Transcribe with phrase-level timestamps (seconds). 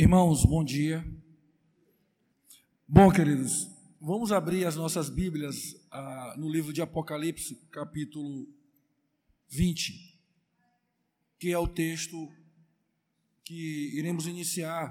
[0.00, 1.06] Irmãos, bom dia.
[2.88, 3.68] Bom, queridos,
[4.00, 8.48] vamos abrir as nossas Bíblias ah, no livro de Apocalipse, capítulo
[9.50, 10.18] 20,
[11.38, 12.32] que é o texto
[13.44, 14.90] que iremos iniciar,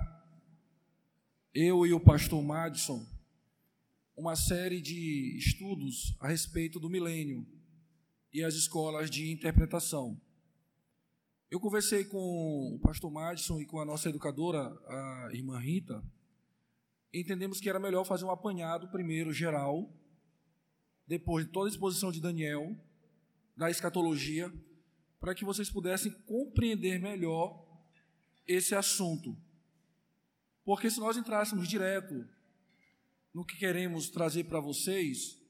[1.56, 3.04] eu e o pastor Madison,
[4.16, 7.48] uma série de estudos a respeito do milênio
[8.32, 10.22] e as escolas de interpretação.
[11.52, 16.04] Eu conversei com o pastor Madison e com a nossa educadora, a irmã Rita.
[17.12, 19.92] Entendemos que era melhor fazer um apanhado primeiro geral,
[21.08, 22.78] depois de toda a exposição de Daniel,
[23.58, 24.54] da escatologia,
[25.20, 27.66] para que vocês pudessem compreender melhor
[28.48, 29.36] esse assunto.
[30.64, 32.30] Porque se nós entrássemos direto
[33.34, 35.42] no que queremos trazer para vocês,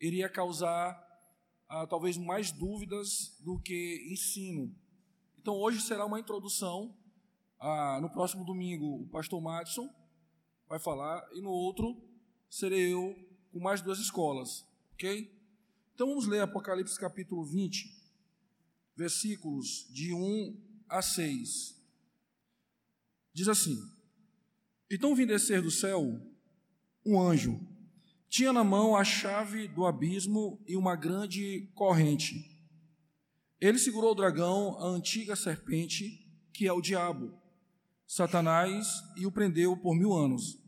[0.00, 0.98] iria causar
[1.68, 4.74] ah, talvez mais dúvidas do que ensino.
[5.44, 6.96] Então, hoje será uma introdução.
[7.60, 9.94] Ah, no próximo domingo, o pastor Madison
[10.66, 12.02] vai falar, e no outro,
[12.48, 13.14] serei eu
[13.52, 14.66] com mais duas escolas.
[14.94, 15.30] Ok?
[15.94, 17.94] Então, vamos ler Apocalipse capítulo 20,
[18.96, 20.56] versículos de 1
[20.88, 21.78] a 6.
[23.34, 23.76] Diz assim:
[24.90, 26.18] Então vim descer do céu
[27.04, 27.60] um anjo.
[28.30, 32.53] Tinha na mão a chave do abismo e uma grande corrente
[33.64, 37.32] ele segurou o dragão, a antiga serpente, que é o diabo,
[38.06, 40.62] Satanás, e o prendeu por mil anos.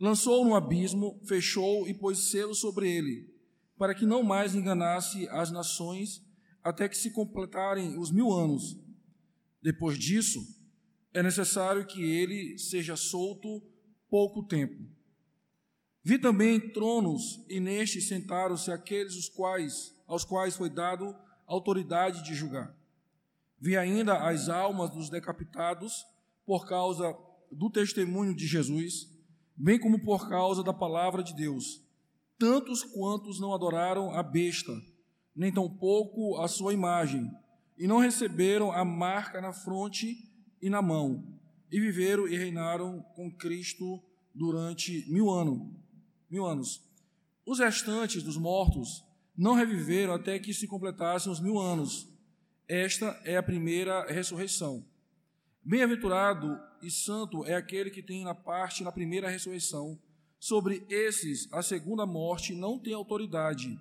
[0.00, 3.30] Lançou-o no abismo, fechou e pôs selo sobre ele,
[3.76, 6.24] para que não mais enganasse as nações,
[6.64, 8.78] até que se completarem os mil anos.
[9.62, 10.40] Depois disso,
[11.12, 13.62] é necessário que ele seja solto
[14.08, 14.82] pouco tempo.
[16.02, 21.14] Vi também tronos, e nestes sentaram-se aqueles os quais, aos quais foi dado
[21.52, 22.74] autoridade de julgar.
[23.60, 26.04] Vi ainda as almas dos decapitados
[26.46, 27.16] por causa
[27.50, 29.08] do testemunho de Jesus,
[29.54, 31.82] bem como por causa da palavra de Deus,
[32.38, 34.72] tantos quantos não adoraram a besta,
[35.36, 37.30] nem tampouco a sua imagem,
[37.78, 40.16] e não receberam a marca na fronte
[40.60, 41.38] e na mão,
[41.70, 44.02] e viveram e reinaram com Cristo
[44.34, 45.70] durante mil anos.
[46.30, 46.82] Mil anos.
[47.44, 49.04] Os restantes dos mortos
[49.42, 52.08] não reviveram até que se completassem os mil anos.
[52.68, 54.86] Esta é a primeira ressurreição.
[55.64, 59.98] Bem-aventurado e santo é aquele que tem na parte na primeira ressurreição.
[60.38, 63.76] Sobre esses, a segunda morte não tem autoridade.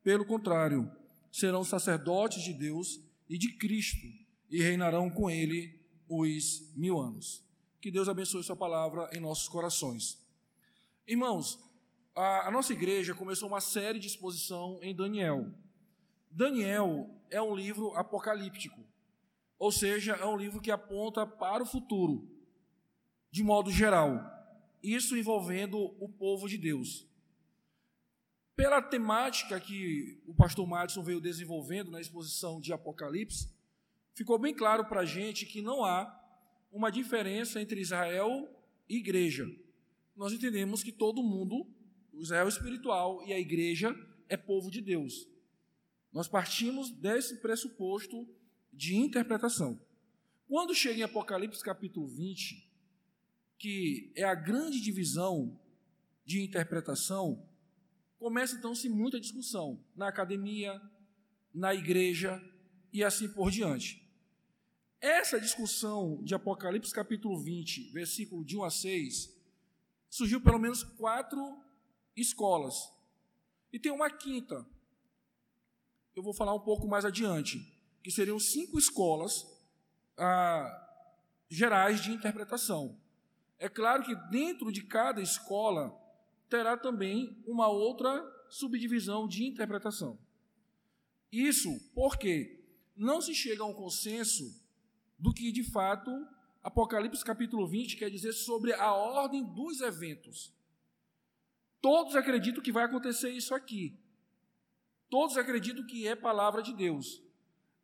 [0.00, 0.88] Pelo contrário,
[1.32, 4.06] serão sacerdotes de Deus e de Cristo
[4.48, 5.76] e reinarão com ele
[6.08, 7.44] os mil anos.
[7.80, 10.24] Que Deus abençoe Sua palavra em nossos corações.
[11.04, 11.58] Irmãos,
[12.20, 15.52] a, a nossa igreja começou uma série de exposição em Daniel.
[16.30, 18.80] Daniel é um livro apocalíptico,
[19.58, 22.30] ou seja, é um livro que aponta para o futuro,
[23.30, 24.20] de modo geral,
[24.82, 27.06] isso envolvendo o povo de Deus.
[28.54, 33.50] Pela temática que o pastor Madison veio desenvolvendo na exposição de Apocalipse,
[34.14, 36.14] ficou bem claro para a gente que não há
[36.70, 38.46] uma diferença entre Israel
[38.88, 39.46] e igreja.
[40.14, 41.66] Nós entendemos que todo mundo
[42.20, 43.96] o Israel espiritual e a igreja
[44.28, 45.26] é povo de Deus.
[46.12, 48.28] Nós partimos desse pressuposto
[48.70, 49.80] de interpretação.
[50.46, 52.68] Quando chega em Apocalipse capítulo 20,
[53.58, 55.58] que é a grande divisão
[56.22, 57.42] de interpretação,
[58.18, 60.78] começa então-se muita discussão na academia,
[61.54, 62.38] na igreja
[62.92, 64.06] e assim por diante.
[65.00, 69.34] Essa discussão de Apocalipse capítulo 20, versículo de 1 a 6,
[70.10, 71.69] surgiu pelo menos quatro
[72.20, 72.92] escolas.
[73.72, 74.66] E tem uma quinta,
[76.14, 77.58] eu vou falar um pouco mais adiante,
[78.02, 79.46] que seriam cinco escolas
[80.16, 80.88] ah,
[81.48, 82.98] gerais de interpretação.
[83.58, 85.96] É claro que dentro de cada escola
[86.48, 90.18] terá também uma outra subdivisão de interpretação.
[91.30, 92.64] Isso porque
[92.96, 94.60] não se chega a um consenso
[95.18, 96.10] do que de fato
[96.62, 100.52] Apocalipse capítulo 20 quer dizer sobre a ordem dos eventos.
[101.80, 103.98] Todos acreditam que vai acontecer isso aqui.
[105.08, 107.22] Todos acreditam que é palavra de Deus.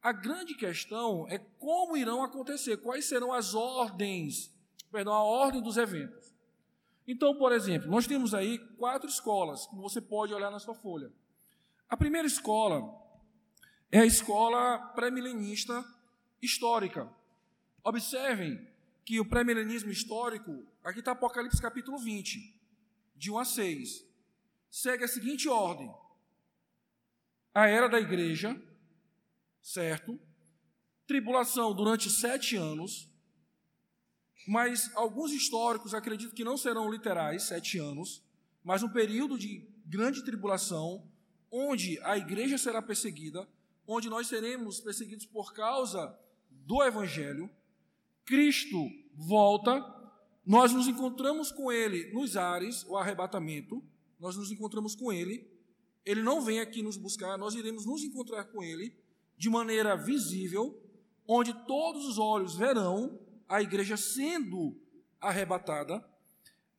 [0.02, 4.54] A grande questão é como irão acontecer, quais serão as ordens,
[4.92, 6.34] perdão, a ordem dos eventos.
[7.08, 11.10] Então, por exemplo, nós temos aí quatro escolas, como você pode olhar na sua folha.
[11.88, 12.82] A primeira escola
[13.90, 15.84] é a escola pré-milenista
[16.42, 17.08] histórica.
[17.82, 18.68] Observem
[19.04, 22.55] que o pré-milenismo histórico, aqui está Apocalipse capítulo 20
[23.16, 24.06] de 1 a 6,
[24.70, 25.92] segue a seguinte ordem:
[27.54, 28.60] a era da igreja,
[29.62, 30.18] certo?
[31.06, 33.10] Tribulação durante sete anos,
[34.46, 38.22] mas alguns históricos acreditam que não serão literais, sete anos,
[38.62, 41.08] mas um período de grande tribulação,
[41.50, 43.48] onde a igreja será perseguida,
[43.86, 46.18] onde nós seremos perseguidos por causa
[46.50, 47.48] do Evangelho.
[48.24, 48.76] Cristo
[49.14, 49.80] volta,
[50.46, 53.82] nós nos encontramos com Ele nos ares, o arrebatamento,
[54.20, 55.50] nós nos encontramos com Ele.
[56.04, 58.96] Ele não vem aqui nos buscar, nós iremos nos encontrar com Ele
[59.36, 60.80] de maneira visível,
[61.26, 64.80] onde todos os olhos verão a igreja sendo
[65.20, 66.04] arrebatada.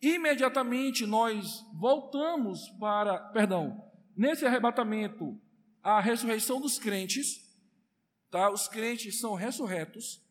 [0.01, 3.83] Imediatamente nós voltamos para, perdão,
[4.15, 5.37] nesse arrebatamento,
[5.83, 7.45] a ressurreição dos crentes,
[8.31, 8.49] tá?
[8.49, 10.21] Os crentes são ressurretos,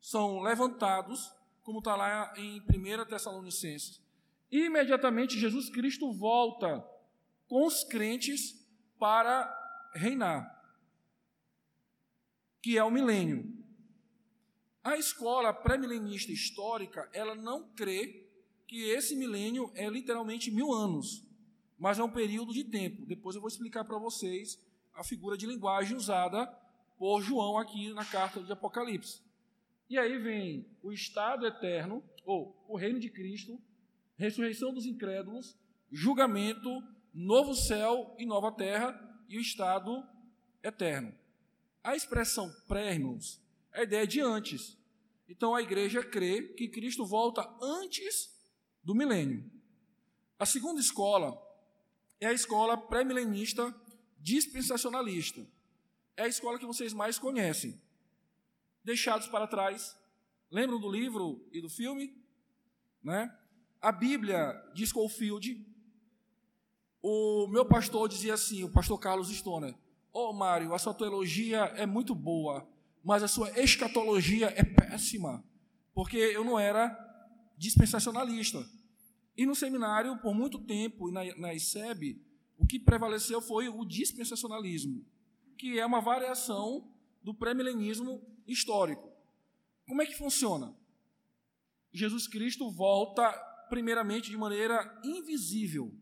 [0.00, 1.32] são levantados,
[1.62, 4.00] como está lá em 1 Tessalonicenses.
[4.50, 6.84] Imediatamente Jesus Cristo volta
[7.48, 8.66] com os crentes
[8.98, 9.50] para
[9.94, 10.62] reinar,
[12.60, 13.62] que é o milênio.
[14.84, 18.28] A escola pré-milenista histórica, ela não crê
[18.66, 21.22] que esse milênio é literalmente mil anos,
[21.78, 23.06] mas é um período de tempo.
[23.06, 24.58] Depois eu vou explicar para vocês
[24.94, 26.46] a figura de linguagem usada
[26.98, 29.20] por João aqui na carta de Apocalipse.
[29.92, 33.60] E aí vem o estado eterno, ou o reino de Cristo,
[34.16, 35.54] ressurreição dos incrédulos,
[35.90, 38.98] julgamento, novo céu e nova terra
[39.28, 40.02] e o estado
[40.62, 41.14] eterno.
[41.84, 43.38] A expressão pré, irmãos,
[43.70, 44.78] é a ideia de antes.
[45.28, 48.34] Então a igreja crê que Cristo volta antes
[48.82, 49.44] do milênio.
[50.38, 51.38] A segunda escola
[52.18, 53.78] é a escola pré-milenista
[54.18, 55.46] dispensacionalista.
[56.16, 57.78] É a escola que vocês mais conhecem.
[58.84, 59.96] Deixados para trás.
[60.50, 62.16] Lembram do livro e do filme?
[63.02, 63.32] Né?
[63.80, 65.66] A Bíblia diz Schofield.
[67.00, 69.74] O meu pastor dizia assim, o pastor Carlos Stoner:
[70.12, 72.68] Ô oh, Mário, a sua teologia é muito boa,
[73.02, 75.44] mas a sua escatologia é péssima,
[75.94, 76.96] porque eu não era
[77.56, 78.64] dispensacionalista.
[79.36, 82.20] E no seminário, por muito tempo, e na, na ICEB,
[82.58, 85.04] o que prevaleceu foi o dispensacionalismo,
[85.56, 86.91] que é uma variação
[87.22, 89.10] do pré-milenismo histórico.
[89.86, 90.74] Como é que funciona?
[91.92, 93.30] Jesus Cristo volta
[93.68, 95.92] primeiramente de maneira invisível.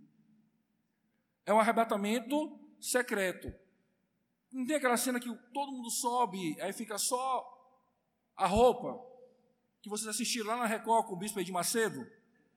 [1.44, 3.52] É um arrebatamento secreto.
[4.52, 7.46] Não tem aquela cena que todo mundo sobe, aí fica só
[8.36, 9.00] a roupa
[9.82, 12.06] que vocês assistiram lá na Record com o bispo de Macedo?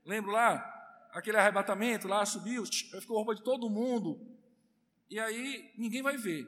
[0.06, 1.10] Lembra lá?
[1.12, 4.20] Aquele arrebatamento lá, subiu, ficou a roupa de todo mundo.
[5.10, 6.48] E aí ninguém vai ver.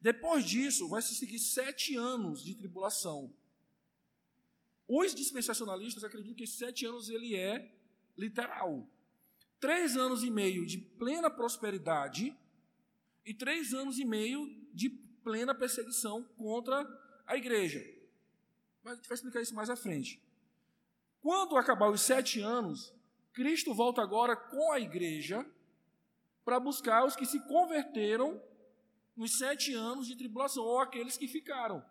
[0.00, 3.34] Depois disso, vai se seguir sete anos de tribulação.
[4.86, 7.74] Os dispensacionalistas acreditam que esses sete anos ele é
[8.16, 8.88] literal.
[9.60, 12.36] Três anos e meio de plena prosperidade
[13.24, 16.86] e três anos e meio de plena perseguição contra
[17.26, 17.84] a igreja.
[18.82, 20.22] Mas a gente vai explicar isso mais à frente.
[21.20, 22.94] Quando acabar os sete anos,
[23.32, 25.44] Cristo volta agora com a igreja
[26.44, 28.42] para buscar os que se converteram
[29.18, 31.84] nos sete anos de tribulação, ou aqueles que ficaram,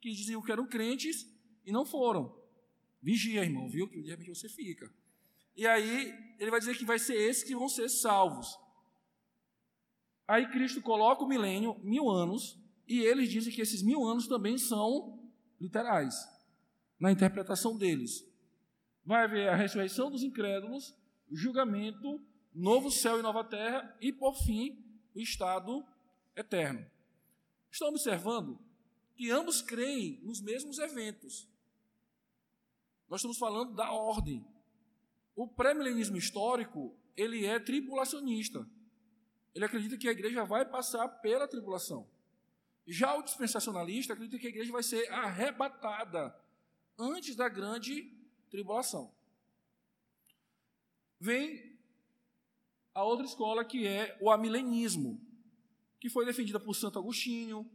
[0.00, 1.24] que diziam que eram crentes
[1.64, 2.36] e não foram.
[3.00, 3.88] Vigia, irmão, viu?
[3.88, 4.92] Que de repente você fica.
[5.56, 8.58] E aí, ele vai dizer que vai ser esses que vão ser salvos.
[10.26, 12.58] Aí Cristo coloca o milênio, mil anos,
[12.88, 15.22] e eles dizem que esses mil anos também são
[15.60, 16.14] literais,
[16.98, 18.28] na interpretação deles.
[19.04, 20.96] Vai haver a ressurreição dos incrédulos,
[21.30, 22.20] julgamento,
[22.52, 25.86] novo céu e nova terra, e por fim, o estado
[26.36, 26.88] eterno.
[27.70, 28.58] Estão observando
[29.16, 31.48] que ambos creem nos mesmos eventos.
[33.08, 34.46] Nós estamos falando da ordem.
[35.34, 38.68] O pré-milenismo histórico, ele é tribulacionista
[39.56, 42.06] ele acredita que a igreja vai passar pela tribulação.
[42.86, 46.38] Já o dispensacionalista acredita que a igreja vai ser arrebatada
[46.98, 48.14] antes da grande
[48.50, 49.10] tribulação.
[51.18, 51.74] Vem
[52.92, 55.18] a outra escola que é o amilenismo,
[56.00, 57.68] que foi defendida por Santo Agostinho,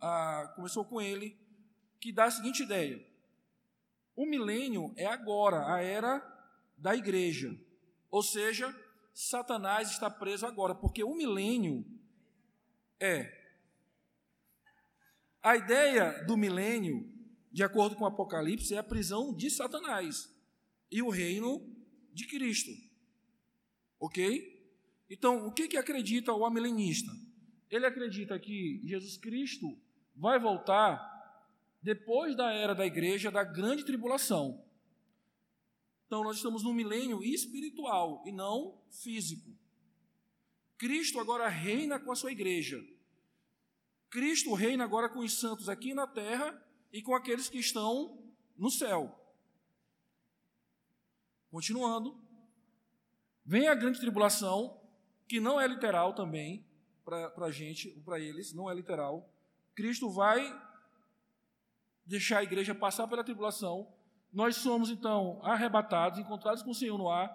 [0.00, 1.36] a, começou com ele,
[2.00, 3.04] que dá a seguinte ideia:
[4.14, 6.22] o milênio é agora, a era
[6.76, 7.58] da igreja,
[8.10, 8.74] ou seja,
[9.12, 11.84] Satanás está preso agora, porque o milênio
[13.00, 13.34] é.
[15.42, 17.08] A ideia do milênio,
[17.52, 20.34] de acordo com o Apocalipse, é a prisão de Satanás
[20.90, 21.64] e o reino
[22.12, 22.70] de Cristo.
[23.98, 24.54] Ok?
[25.08, 27.10] Então, o que, que acredita o amilenista?
[27.70, 29.78] Ele acredita que Jesus Cristo
[30.14, 31.14] vai voltar
[31.82, 34.64] depois da era da igreja da grande tribulação.
[36.06, 39.50] Então, nós estamos num milênio espiritual e não físico.
[40.78, 42.84] Cristo agora reina com a sua igreja.
[44.10, 46.60] Cristo reina agora com os santos aqui na terra
[46.92, 48.20] e com aqueles que estão
[48.56, 49.16] no céu.
[51.50, 52.20] Continuando,
[53.44, 54.80] vem a grande tribulação,
[55.28, 56.65] que não é literal também,
[57.06, 59.32] para a gente, para eles, não é literal.
[59.76, 60.42] Cristo vai
[62.04, 63.88] deixar a igreja passar pela tribulação.
[64.32, 67.30] Nós somos, então, arrebatados, encontrados com o Senhor no ar.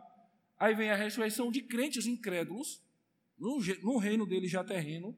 [0.60, 2.84] Aí vem a ressurreição de crentes incrédulos,
[3.40, 5.18] no, no reino dele já terreno,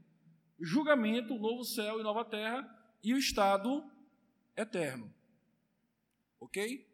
[0.59, 2.63] julgamento, novo céu e nova terra,
[3.03, 3.83] e o estado
[4.55, 5.11] eterno.
[6.39, 6.87] Ok?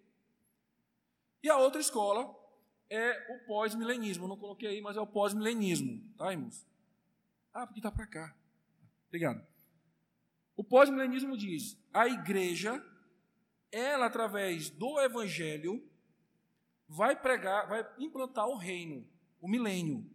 [1.44, 2.34] E a outra escola
[2.90, 4.28] é o pós-milenismo.
[4.28, 6.02] Não coloquei aí, mas é o pós-milenismo.
[6.18, 6.69] Tá, irmãos?
[7.54, 8.36] Ah, porque está para cá.
[9.08, 9.46] Obrigado.
[10.56, 12.84] O pós-milenismo diz: a igreja,
[13.72, 15.84] ela, através do evangelho,
[16.88, 19.08] vai pregar, vai implantar o reino,
[19.40, 20.10] o milênio.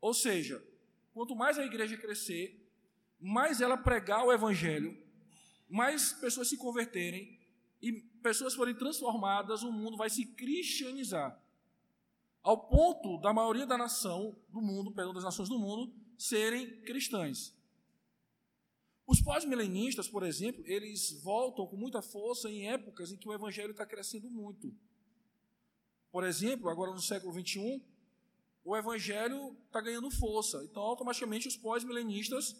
[0.00, 0.64] Ou seja,
[1.12, 2.60] quanto mais a igreja crescer,
[3.20, 4.96] mais ela pregar o evangelho,
[5.68, 7.40] mais pessoas se converterem
[7.82, 11.38] e pessoas forem transformadas, o mundo vai se cristianizar.
[12.42, 17.54] Ao ponto da maioria da nação do mundo, perdão, das nações do mundo, serem cristãs.
[19.06, 23.72] Os pós-milenistas, por exemplo, eles voltam com muita força em épocas em que o evangelho
[23.72, 24.74] está crescendo muito.
[26.10, 27.82] Por exemplo, agora no século XXI,
[28.64, 30.64] o evangelho está ganhando força.
[30.64, 32.56] Então, automaticamente, os pós-milenistas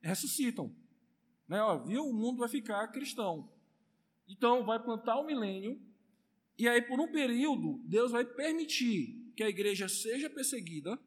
[0.00, 0.74] ressuscitam.
[1.48, 1.60] Né?
[1.60, 2.04] Ó, viu?
[2.04, 3.50] O mundo vai ficar cristão.
[4.28, 5.80] Então, vai plantar o milênio,
[6.60, 11.00] e aí, por um período, Deus vai permitir que a igreja seja perseguida,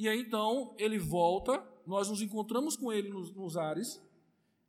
[0.00, 4.02] e aí então ele volta, nós nos encontramos com ele nos, nos ares,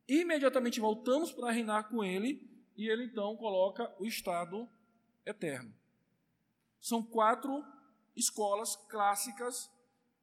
[0.06, 2.46] imediatamente voltamos para reinar com ele,
[2.76, 4.68] e ele então coloca o estado
[5.24, 5.74] eterno.
[6.78, 7.64] São quatro
[8.14, 9.70] escolas clássicas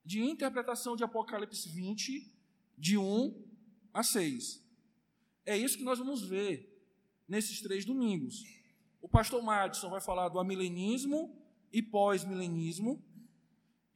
[0.06, 2.32] de interpretação de Apocalipse 20,
[2.78, 3.44] de 1
[3.92, 4.64] a 6.
[5.44, 6.88] É isso que nós vamos ver
[7.28, 8.44] nesses três domingos.
[9.02, 11.36] O pastor Madison vai falar do amilenismo
[11.74, 13.04] e pós-milenismo.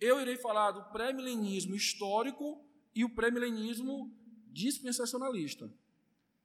[0.04, 2.62] Eu irei falar do pré-milenismo histórico
[2.94, 4.14] e o pré-milenismo
[4.48, 5.72] dispensacionalista.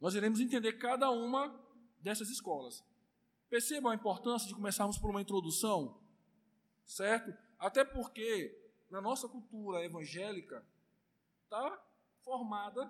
[0.00, 1.53] Nós iremos entender cada uma
[2.00, 2.85] dessas escolas.
[3.50, 6.00] Percebam a importância de começarmos por uma introdução,
[6.87, 7.37] certo?
[7.59, 8.57] Até porque
[8.88, 10.65] na nossa cultura evangélica
[11.43, 11.85] está
[12.23, 12.88] formada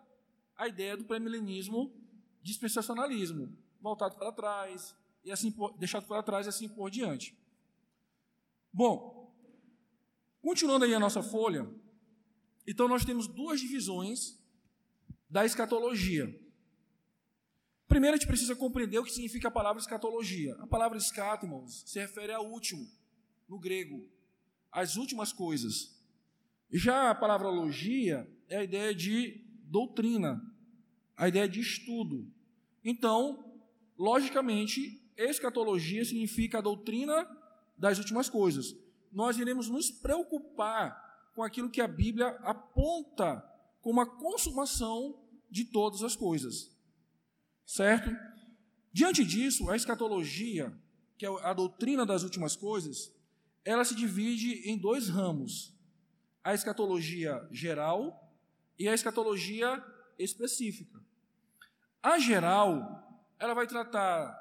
[0.55, 1.91] a ideia do pré-milenismo
[2.43, 4.95] dispensacionalismo, voltado para trás,
[5.25, 7.35] e assim deixado para trás e assim por diante.
[8.71, 9.18] Bom,
[10.49, 11.69] continuando aí a nossa folha,
[12.67, 14.43] então nós temos duas divisões
[15.29, 16.25] da escatologia.
[17.87, 20.55] Primeiro, a gente precisa compreender o que significa a palavra escatologia.
[20.61, 22.91] A palavra escatimos se refere ao último,
[23.47, 24.09] no grego,
[24.73, 26.03] as últimas coisas.
[26.73, 30.41] Já a palavra logia é a ideia de doutrina,
[31.15, 32.27] a ideia de estudo.
[32.83, 33.53] Então,
[33.99, 37.29] logicamente, escatologia significa a doutrina
[37.77, 38.88] das últimas coisas.
[39.13, 43.45] Nós iremos nos preocupar com aquilo que a Bíblia aponta
[43.81, 46.71] como a consumação de todas as coisas.
[47.65, 48.11] Certo?
[48.93, 50.77] Diante disso, a escatologia,
[51.17, 53.13] que é a doutrina das últimas coisas,
[53.65, 55.75] ela se divide em dois ramos:
[56.43, 58.35] a escatologia geral
[58.79, 59.85] e a escatologia
[60.19, 60.99] específica.
[62.03, 64.37] A geral, ela vai tratar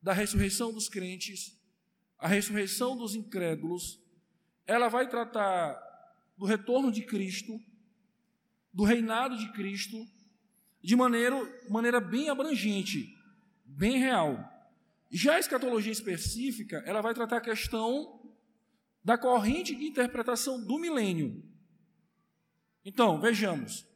[0.00, 1.57] da ressurreição dos crentes,
[2.18, 4.00] a ressurreição dos incrédulos,
[4.66, 5.78] ela vai tratar
[6.36, 7.58] do retorno de Cristo,
[8.72, 9.96] do reinado de Cristo,
[10.82, 11.36] de maneira,
[11.68, 13.16] maneira bem abrangente,
[13.64, 14.38] bem real.
[15.10, 18.20] Já a escatologia específica, ela vai tratar a questão
[19.02, 21.42] da corrente de interpretação do milênio.
[22.84, 23.86] Então, vejamos.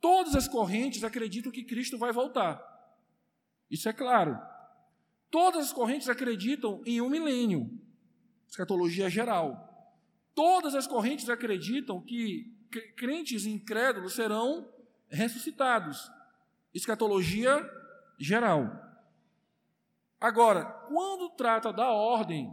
[0.00, 2.60] Todas as correntes acreditam que Cristo vai voltar.
[3.70, 4.38] Isso é claro.
[5.30, 7.70] Todas as correntes acreditam em um milênio.
[8.48, 9.68] Escatologia geral.
[10.34, 12.52] Todas as correntes acreditam que
[12.96, 14.68] crentes incrédulos serão
[15.08, 16.10] ressuscitados.
[16.74, 17.68] Escatologia
[18.18, 18.70] geral.
[20.20, 22.52] Agora, quando trata da ordem,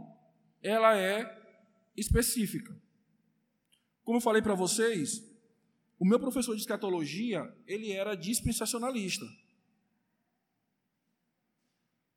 [0.62, 1.36] ela é
[1.96, 2.74] específica.
[4.04, 5.22] Como eu falei para vocês,
[5.98, 9.26] o meu professor de escatologia, ele era dispensacionalista.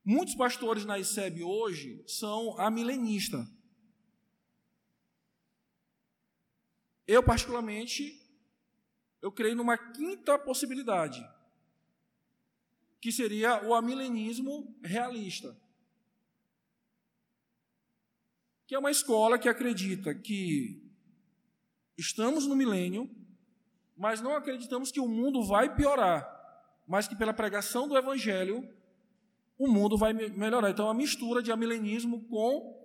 [0.04, 3.48] Muitos pastores na ICEB hoje são amilenistas.
[7.06, 8.20] Eu, particularmente,
[9.22, 11.24] eu creio numa quinta possibilidade,
[13.00, 15.56] que seria o amilenismo realista.
[18.66, 20.82] Que é uma escola que acredita que
[21.96, 23.10] estamos no milênio,
[23.96, 26.26] mas não acreditamos que o mundo vai piorar,
[26.88, 28.68] mas que pela pregação do evangelho
[29.62, 30.72] o mundo vai melhorar.
[30.72, 32.76] Então, é uma mistura de amilenismo com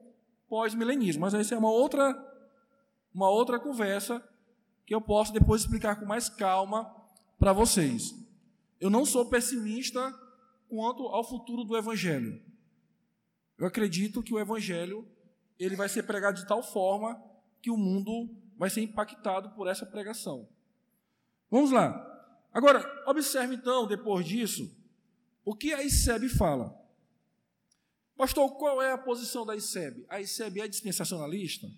[0.47, 1.23] pós-milenismo.
[1.23, 2.15] Mas essa é uma outra,
[3.15, 4.23] uma outra conversa
[4.85, 6.95] que eu posso depois explicar com mais calma
[7.39, 8.15] para vocês.
[8.79, 10.15] Eu não sou pessimista
[10.69, 12.43] quanto ao futuro do Evangelho.
[13.59, 15.09] Eu acredito que o Evangelho
[15.59, 17.19] ele vai ser pregado de tal forma
[17.63, 18.29] que o mundo
[18.59, 20.47] vai ser impactado por essa pregação.
[21.51, 22.05] Vamos lá.
[22.53, 24.76] Agora, observe então, depois disso,
[25.47, 26.77] o que a ICEB fala.
[28.17, 30.05] Pastor, qual é a posição da ICEB?
[30.09, 31.71] A ICEB é dispensacionalista?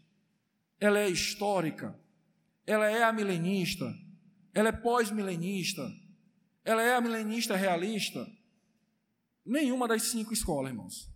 [0.81, 2.01] Ela é histórica?
[2.67, 3.85] Ela é amilenista?
[4.55, 5.87] Ela é pós-milenista?
[6.65, 8.27] Ela é amilenista realista?
[9.45, 11.13] Nenhuma das cinco escolas, irmãos.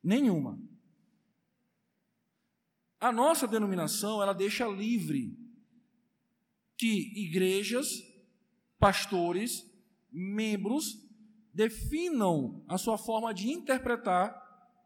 [0.00, 0.62] Nenhuma.
[3.00, 5.36] A nossa denominação, ela deixa livre
[6.76, 8.00] que igrejas,
[8.78, 9.69] pastores,
[10.12, 11.06] membros
[11.52, 14.40] definam a sua forma de interpretar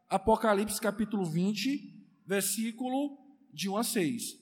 [0.09, 1.93] Apocalipse capítulo 20,
[2.25, 3.17] versículo
[3.51, 4.39] de 1 a 6.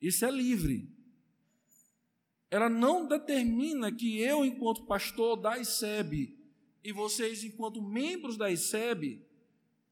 [0.00, 0.90] Isso é livre.
[2.50, 6.38] Ela não determina que eu, enquanto pastor da ICEB,
[6.84, 9.24] e vocês, enquanto membros da ICEB,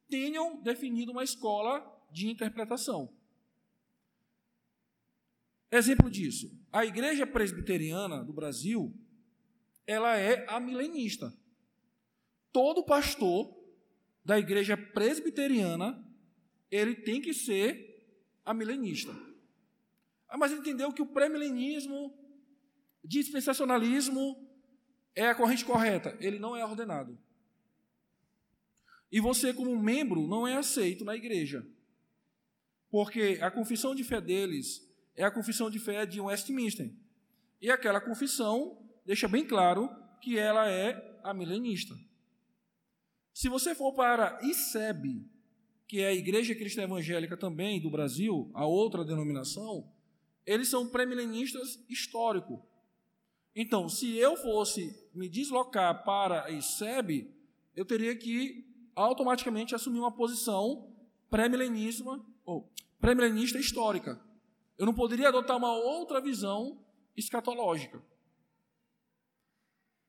[0.09, 3.13] tenham definido uma escola de interpretação.
[5.71, 8.93] Exemplo disso, a Igreja Presbiteriana do Brasil,
[9.87, 11.33] ela é amilenista.
[12.53, 13.57] Todo pastor
[14.25, 16.07] da Igreja Presbiteriana,
[16.71, 17.91] ele tem que ser
[18.45, 19.13] amilenista.
[20.29, 22.17] Ah, mas entendeu que o pré-milenismo,
[23.05, 24.49] dispensacionalismo,
[25.15, 26.17] é a corrente correta.
[26.21, 27.19] Ele não é ordenado.
[29.11, 31.67] E você, como membro, não é aceito na igreja.
[32.91, 36.93] Porque a confissão de fé deles é a confissão de fé de Westminster.
[37.61, 38.79] E aquela confissão
[39.11, 39.91] deixa bem claro
[40.21, 41.97] que ela é a milenista.
[43.35, 45.29] Se você for para ICEB,
[45.89, 49.93] que é a Igreja Cristã Evangélica também do Brasil, a outra denominação,
[50.47, 52.65] eles são pré-milenistas histórico.
[53.53, 57.35] Então, se eu fosse me deslocar para a ICEB,
[57.75, 60.89] eu teria que automaticamente assumir uma posição
[61.29, 64.21] pré-milenismo ou pré-milenista histórica.
[64.79, 66.79] Eu não poderia adotar uma outra visão
[67.17, 68.01] escatológica.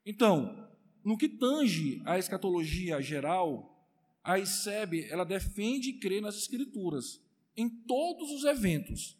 [0.05, 0.69] Então,
[1.03, 3.87] no que tange à escatologia geral,
[4.23, 7.21] a ICEB ela defende e crê nas escrituras
[7.55, 9.17] em todos os eventos.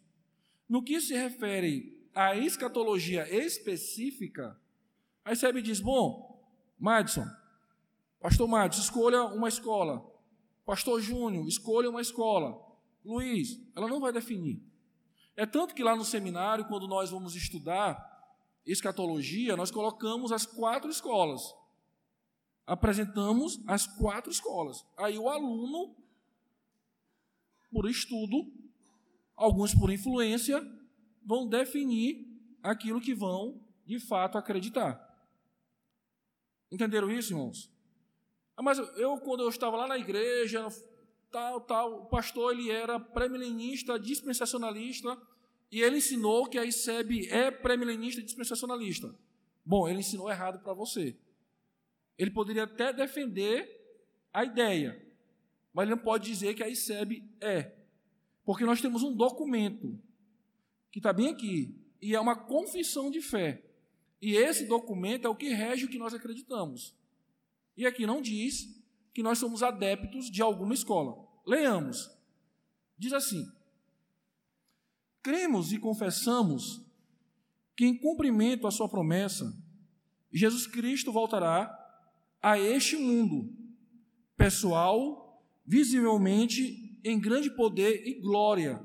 [0.68, 4.60] No que se refere à escatologia específica,
[5.24, 6.40] a ICEB diz: bom,
[6.78, 7.26] Madison,
[8.20, 10.08] Pastor Madison, escolha uma escola.
[10.64, 12.56] Pastor Júnior, escolha uma escola.
[13.04, 14.62] Luiz, ela não vai definir.
[15.36, 18.11] É tanto que lá no seminário, quando nós vamos estudar
[18.64, 21.42] escatologia, nós colocamos as quatro escolas.
[22.66, 24.84] Apresentamos as quatro escolas.
[24.96, 25.96] Aí o aluno,
[27.70, 28.52] por estudo,
[29.34, 30.60] alguns por influência,
[31.24, 32.26] vão definir
[32.62, 35.08] aquilo que vão de fato acreditar.
[36.70, 37.70] Entenderam isso, irmãos?
[38.56, 40.68] Ah, mas eu, quando eu estava lá na igreja,
[41.30, 42.02] tal, tal.
[42.02, 45.18] O pastor ele era pré-milenista, dispensacionalista,
[45.72, 49.18] e ele ensinou que a ICEB é pré-milenista e dispensacionalista.
[49.64, 51.16] Bom, ele ensinou errado para você.
[52.18, 53.80] Ele poderia até defender
[54.30, 55.02] a ideia,
[55.72, 57.74] mas ele não pode dizer que a ICEB é.
[58.44, 59.98] Porque nós temos um documento
[60.90, 63.64] que está bem aqui, e é uma confissão de fé.
[64.20, 66.94] E esse documento é o que rege o que nós acreditamos.
[67.74, 68.78] E aqui não diz
[69.14, 71.26] que nós somos adeptos de alguma escola.
[71.46, 72.10] Leamos.
[72.98, 73.50] Diz assim:
[75.22, 76.84] Cremos e confessamos
[77.76, 79.56] que, em cumprimento à Sua promessa,
[80.32, 81.70] Jesus Cristo voltará
[82.42, 83.54] a este mundo,
[84.36, 88.84] pessoal, visivelmente em grande poder e glória,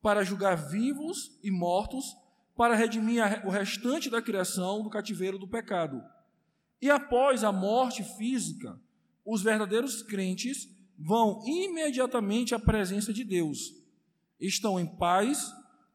[0.00, 2.16] para julgar vivos e mortos,
[2.56, 6.02] para redimir o restante da criação do cativeiro do pecado.
[6.80, 8.80] E após a morte física,
[9.24, 10.68] os verdadeiros crentes
[10.98, 13.79] vão imediatamente à presença de Deus.
[14.40, 15.52] Estão em paz,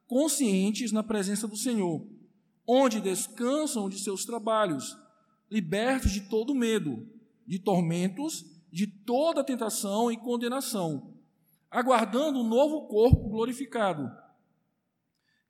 [0.08, 2.05] conscientes na presença do Senhor,
[2.67, 4.97] onde descansam de seus trabalhos,
[5.49, 7.08] libertos de todo medo,
[7.45, 11.13] de tormentos, de toda tentação e condenação,
[11.71, 14.12] aguardando um novo corpo glorificado.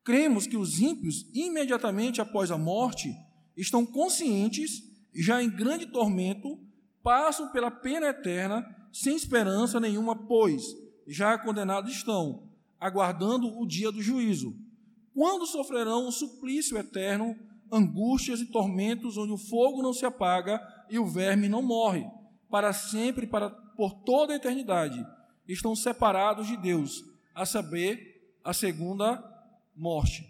[0.03, 3.15] Cremos que os ímpios, imediatamente após a morte,
[3.57, 6.59] estão conscientes, já em grande tormento,
[7.01, 10.63] passam pela pena eterna sem esperança nenhuma, pois
[11.07, 12.49] já condenados estão,
[12.79, 14.55] aguardando o dia do juízo,
[15.13, 17.35] quando sofrerão um suplício eterno
[17.71, 22.05] angústias e tormentos onde o fogo não se apaga e o verme não morre,
[22.49, 25.05] para sempre, para por toda a eternidade.
[25.47, 29.23] Estão separados de Deus, a saber, a segunda
[29.75, 30.25] morte.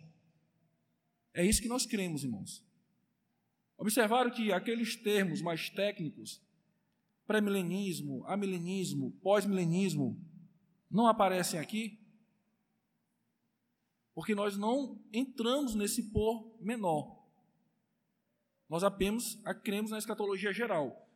[1.33, 2.63] É isso que nós cremos, irmãos.
[3.77, 6.41] Observaram que aqueles termos mais técnicos,
[7.27, 10.19] pré-milenismo, amilenismo, pós-milenismo,
[10.89, 11.99] não aparecem aqui?
[14.15, 17.21] Porque nós não entramos nesse por menor.
[18.69, 21.07] Nós apenas cremos na escatologia geral.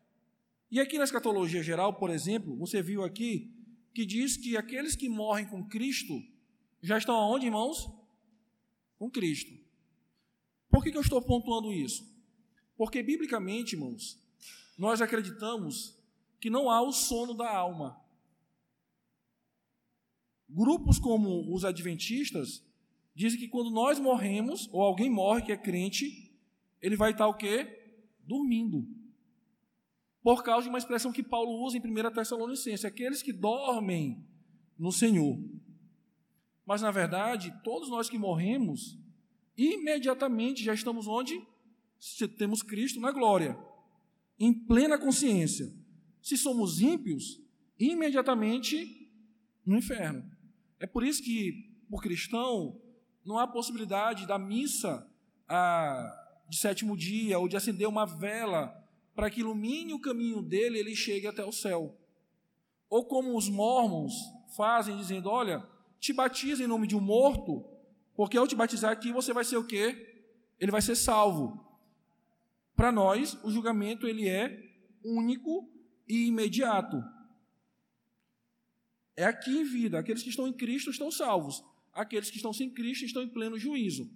[0.70, 3.52] E aqui na escatologia geral, por exemplo, você viu aqui
[3.94, 6.22] que diz que aqueles que morrem com Cristo
[6.82, 7.90] já estão aonde, irmãos?
[8.98, 9.52] Com Cristo.
[10.70, 12.08] Por que, que eu estou pontuando isso?
[12.78, 14.22] Porque, biblicamente, irmãos,
[14.78, 15.98] nós acreditamos
[16.40, 18.00] que não há o sono da alma.
[20.48, 22.64] Grupos como os adventistas
[23.20, 26.34] dizem que quando nós morremos, ou alguém morre que é crente,
[26.82, 27.68] ele vai estar o quê?
[28.24, 28.88] Dormindo.
[30.24, 34.26] Por causa de uma expressão que Paulo usa em 1 Tessalonicenses, aqueles que dormem
[34.78, 35.38] no Senhor.
[36.66, 38.98] Mas, na verdade, todos nós que morremos,
[39.58, 41.46] imediatamente já estamos onde?
[42.38, 43.60] Temos Cristo na glória,
[44.40, 45.70] em plena consciência.
[46.22, 47.42] Se somos ímpios,
[47.78, 49.12] imediatamente
[49.66, 50.24] no inferno.
[50.80, 52.80] É por isso que, por cristão,
[53.26, 55.08] não há possibilidade da missa
[55.48, 58.76] a, de sétimo dia ou de acender uma vela
[59.16, 61.98] para que ilumine o caminho dele e ele chegue até o céu.
[62.90, 64.14] Ou como os mormons
[64.56, 65.64] fazem, dizendo: Olha,
[66.00, 67.66] te batiza em nome de um morto,
[68.16, 70.28] porque ao te batizar aqui você vai ser o quê?
[70.60, 71.66] Ele vai ser salvo.
[72.76, 74.58] Para nós, o julgamento ele é
[75.04, 75.70] único
[76.08, 77.04] e imediato.
[79.16, 80.00] É aqui em vida.
[80.00, 81.62] Aqueles que estão em Cristo estão salvos.
[82.00, 84.10] Aqueles que estão sem Cristo estão em pleno juízo.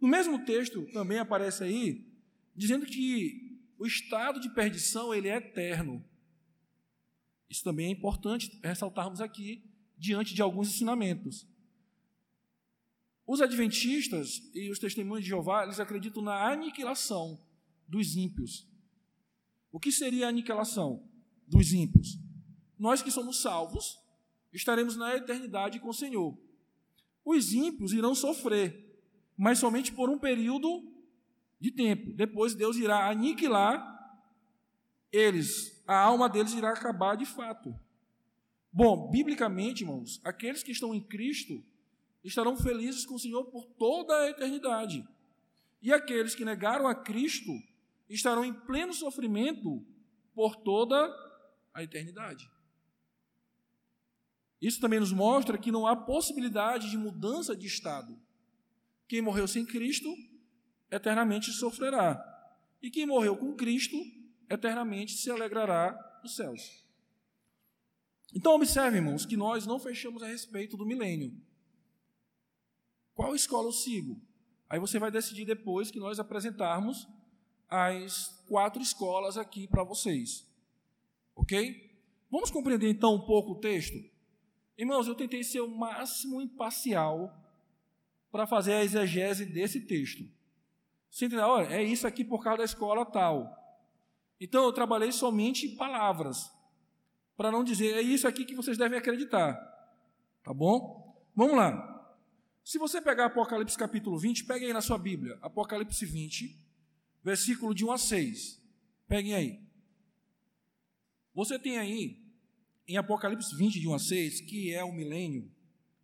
[0.00, 2.04] No mesmo texto também aparece aí
[2.56, 6.04] dizendo que o estado de perdição ele é eterno.
[7.48, 9.62] Isso também é importante ressaltarmos aqui
[9.96, 11.46] diante de alguns ensinamentos.
[13.24, 17.40] Os adventistas e os testemunhos de Jeová, eles acreditam na aniquilação
[17.86, 18.66] dos ímpios.
[19.70, 21.08] O que seria a aniquilação
[21.46, 22.18] dos ímpios?
[22.76, 24.00] Nós que somos salvos,
[24.52, 26.36] estaremos na eternidade com o Senhor.
[27.24, 28.84] Os ímpios irão sofrer,
[29.36, 30.92] mas somente por um período
[31.58, 32.12] de tempo.
[32.12, 33.92] Depois Deus irá aniquilar
[35.10, 37.72] eles, a alma deles irá acabar de fato.
[38.72, 41.64] Bom, biblicamente, irmãos, aqueles que estão em Cristo
[42.24, 45.06] estarão felizes com o Senhor por toda a eternidade.
[45.80, 47.52] E aqueles que negaram a Cristo
[48.08, 49.86] estarão em pleno sofrimento
[50.34, 50.96] por toda
[51.72, 52.50] a eternidade.
[54.64, 58.18] Isso também nos mostra que não há possibilidade de mudança de estado.
[59.06, 60.08] Quem morreu sem Cristo,
[60.90, 62.18] eternamente sofrerá.
[62.80, 63.94] E quem morreu com Cristo,
[64.48, 66.82] eternamente se alegrará nos céus.
[68.34, 71.38] Então, observe, irmãos, que nós não fechamos a respeito do milênio.
[73.12, 74.18] Qual escola eu sigo?
[74.66, 77.06] Aí você vai decidir depois que nós apresentarmos
[77.68, 80.50] as quatro escolas aqui para vocês.
[81.36, 82.00] Ok?
[82.30, 84.13] Vamos compreender então um pouco o texto?
[84.76, 87.32] Irmãos, eu tentei ser o máximo imparcial
[88.30, 90.24] para fazer a exegese desse texto.
[91.08, 91.46] Você entendeu?
[91.46, 93.56] Olha, é isso aqui por causa da escola tal.
[94.40, 96.50] Então eu trabalhei somente palavras,
[97.36, 99.54] para não dizer é isso aqui que vocês devem acreditar.
[100.42, 101.16] Tá bom?
[101.34, 101.90] Vamos lá.
[102.64, 106.58] Se você pegar Apocalipse capítulo 20, pegue aí na sua Bíblia, Apocalipse 20,
[107.22, 108.62] versículo de 1 a 6.
[109.06, 109.60] Peguem aí.
[111.34, 112.23] Você tem aí,
[112.86, 115.50] em Apocalipse 20, de 1 a 6, que é o milênio,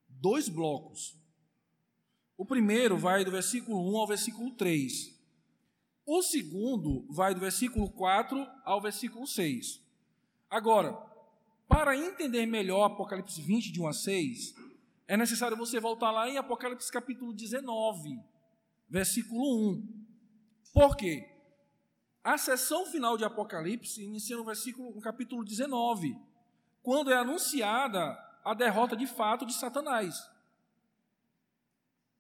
[0.08, 1.18] dois blocos.
[2.36, 5.18] O primeiro vai do versículo 1 ao versículo 3.
[6.06, 9.80] O segundo vai do versículo 4 ao versículo 6.
[10.48, 10.92] Agora,
[11.68, 14.54] para entender melhor Apocalipse 20, de 1 a 6,
[15.06, 18.18] é necessário você voltar lá em Apocalipse capítulo 19,
[18.88, 20.04] versículo 1.
[20.72, 21.28] Por quê?
[22.24, 26.16] A sessão final de Apocalipse inicia no versículo, no capítulo 19,
[26.82, 30.16] quando é anunciada a derrota de fato de Satanás.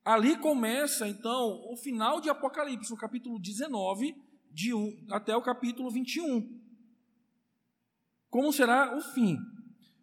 [0.04, 4.16] Ali começa, então, o final de Apocalipse, no capítulo 19,
[4.50, 6.58] de 1 até o capítulo 21.
[8.28, 9.38] Como será o fim?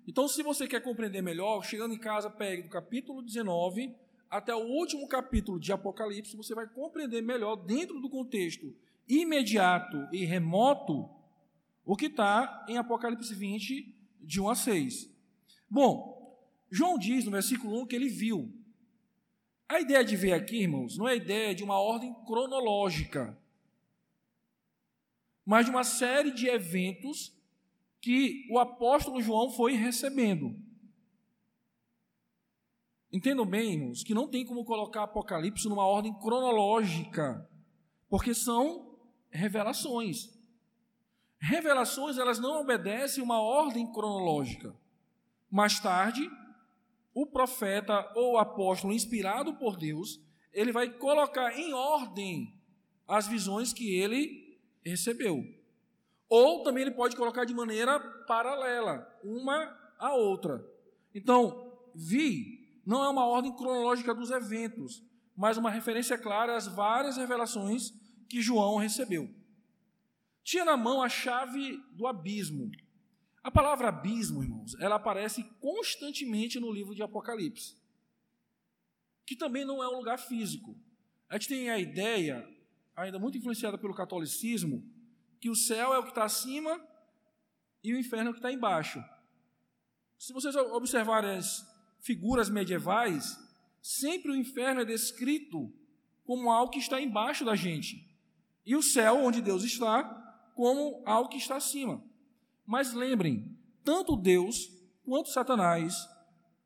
[0.08, 3.94] Então, se você quer compreender melhor, chegando em casa, pegue do capítulo 19
[4.30, 8.76] até o último capítulo de Apocalipse, você vai compreender melhor, dentro do contexto
[9.08, 11.10] imediato e remoto,
[11.86, 15.10] o que está em Apocalipse 20, de 1 a 6.
[15.70, 16.18] Bom,
[16.70, 18.54] João diz no versículo 1 que ele viu.
[19.70, 23.38] A ideia de ver aqui, irmãos, não é a ideia de uma ordem cronológica,
[25.46, 27.36] mas de uma série de eventos
[28.00, 30.56] que o apóstolo João foi recebendo.
[33.12, 37.50] Entendam bem, irmãos, que não tem como colocar Apocalipse numa ordem cronológica,
[38.10, 38.98] porque são
[39.30, 40.37] revelações.
[41.40, 44.76] Revelações, elas não obedecem uma ordem cronológica.
[45.50, 46.30] Mais tarde,
[47.14, 50.20] o profeta ou apóstolo inspirado por Deus,
[50.52, 52.54] ele vai colocar em ordem
[53.08, 55.44] as visões que ele recebeu.
[56.30, 60.66] Ou também ele pode colocar de maneira paralela, uma à outra.
[61.14, 65.04] Então, vi não é uma ordem cronológica dos eventos,
[65.36, 67.94] mas uma referência clara às várias revelações
[68.30, 69.30] que João recebeu.
[70.48, 72.72] Tinha na mão a chave do abismo.
[73.44, 77.76] A palavra abismo, irmãos, ela aparece constantemente no livro de Apocalipse,
[79.26, 80.74] que também não é um lugar físico.
[81.28, 82.48] A gente tem a ideia,
[82.96, 84.90] ainda muito influenciada pelo catolicismo,
[85.42, 86.82] que o céu é o que está acima
[87.84, 89.04] e o inferno é o que está embaixo.
[90.18, 91.62] Se vocês observarem as
[92.00, 93.38] figuras medievais,
[93.82, 95.70] sempre o inferno é descrito
[96.24, 98.02] como algo que está embaixo da gente,
[98.66, 100.24] e o céu, onde Deus está,
[100.58, 102.04] como algo que está acima.
[102.66, 104.72] Mas lembrem, tanto Deus
[105.06, 105.96] quanto Satanás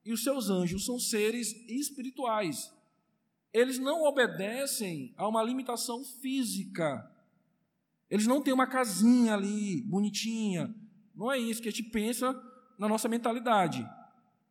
[0.05, 2.73] e os seus anjos são seres espirituais.
[3.53, 7.05] Eles não obedecem a uma limitação física.
[8.09, 10.73] Eles não têm uma casinha ali, bonitinha.
[11.13, 12.33] Não é isso que a gente pensa
[12.79, 13.85] na nossa mentalidade.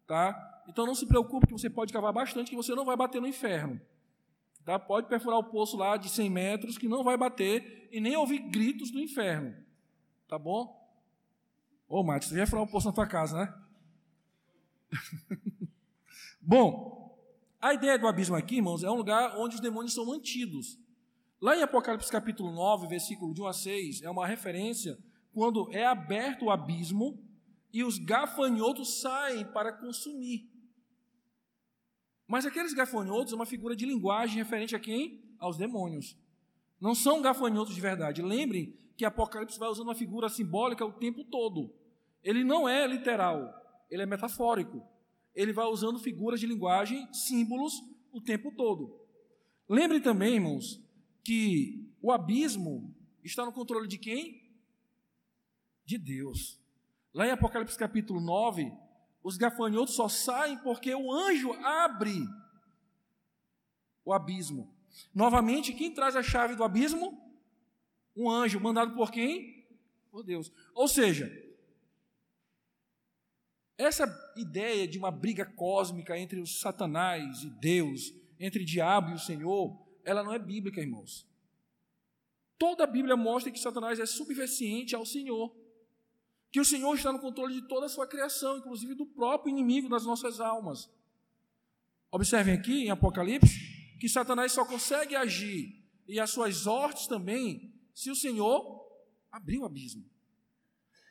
[0.07, 0.63] Tá?
[0.69, 3.27] Então não se preocupe que você pode cavar bastante, que você não vai bater no
[3.27, 3.81] inferno.
[4.65, 4.79] Tá?
[4.79, 8.39] Pode perfurar o poço lá de 100 metros, que não vai bater e nem ouvir
[8.39, 9.55] gritos do inferno.
[10.29, 10.79] Tá bom?
[11.89, 13.55] Ô, Márcio, você vai furar o poço na tua casa, né?
[16.41, 17.19] bom,
[17.61, 20.79] a ideia do abismo aqui, irmãos, é um lugar onde os demônios são mantidos.
[21.41, 24.99] Lá em Apocalipse capítulo 9, versículo de 1 a 6, é uma referência
[25.33, 27.19] quando é aberto o abismo
[27.73, 30.50] e os gafanhotos saem para consumir.
[32.31, 35.21] Mas aqueles gafanhotos é uma figura de linguagem referente a quem?
[35.37, 36.17] Aos demônios.
[36.81, 38.23] Não são gafanhotos de verdade.
[38.23, 41.75] Lembrem que Apocalipse vai usando uma figura simbólica o tempo todo.
[42.23, 43.53] Ele não é literal,
[43.91, 44.81] ele é metafórico.
[45.35, 48.97] Ele vai usando figuras de linguagem, símbolos, o tempo todo.
[49.69, 50.81] Lembrem também, irmãos,
[51.25, 54.41] que o abismo está no controle de quem?
[55.85, 56.61] De Deus.
[57.13, 58.73] Lá em Apocalipse capítulo 9,
[59.23, 62.27] os gafanhotos só saem porque o anjo abre
[64.05, 64.75] o abismo.
[65.15, 67.19] Novamente, quem traz a chave do abismo?
[68.17, 69.69] Um anjo, mandado por quem?
[70.11, 70.51] Por Deus.
[70.75, 71.31] Ou seja,
[73.77, 74.07] essa
[74.37, 79.79] ideia de uma briga cósmica entre os Satanás e Deus, entre diabo e o Senhor,
[80.05, 81.27] ela não é bíblica, irmãos.
[82.59, 85.55] Toda a Bíblia mostra que Satanás é subversiente ao Senhor
[86.51, 89.89] que o Senhor está no controle de toda a sua criação, inclusive do próprio inimigo
[89.89, 90.91] das nossas almas.
[92.11, 98.11] Observem aqui em Apocalipse que Satanás só consegue agir e as suas hortes também se
[98.11, 98.81] o Senhor
[99.31, 100.05] abrir o abismo.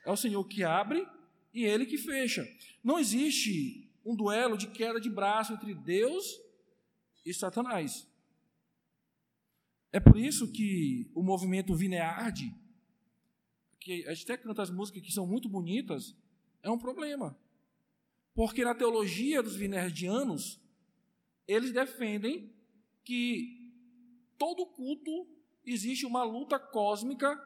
[0.04, 1.06] É o Senhor que abre
[1.54, 2.46] e ele que fecha.
[2.84, 6.24] Não existe um duelo de queda de braço entre Deus
[7.24, 8.06] e Satanás.
[9.92, 12.54] É por isso que o movimento Vinearde
[13.80, 16.14] que a gente até canta as músicas que são muito bonitas,
[16.62, 17.36] é um problema.
[18.34, 20.60] Porque na teologia dos vinerdianos,
[21.48, 22.54] eles defendem
[23.02, 23.72] que
[24.38, 25.26] todo culto
[25.64, 27.38] existe uma luta cósmica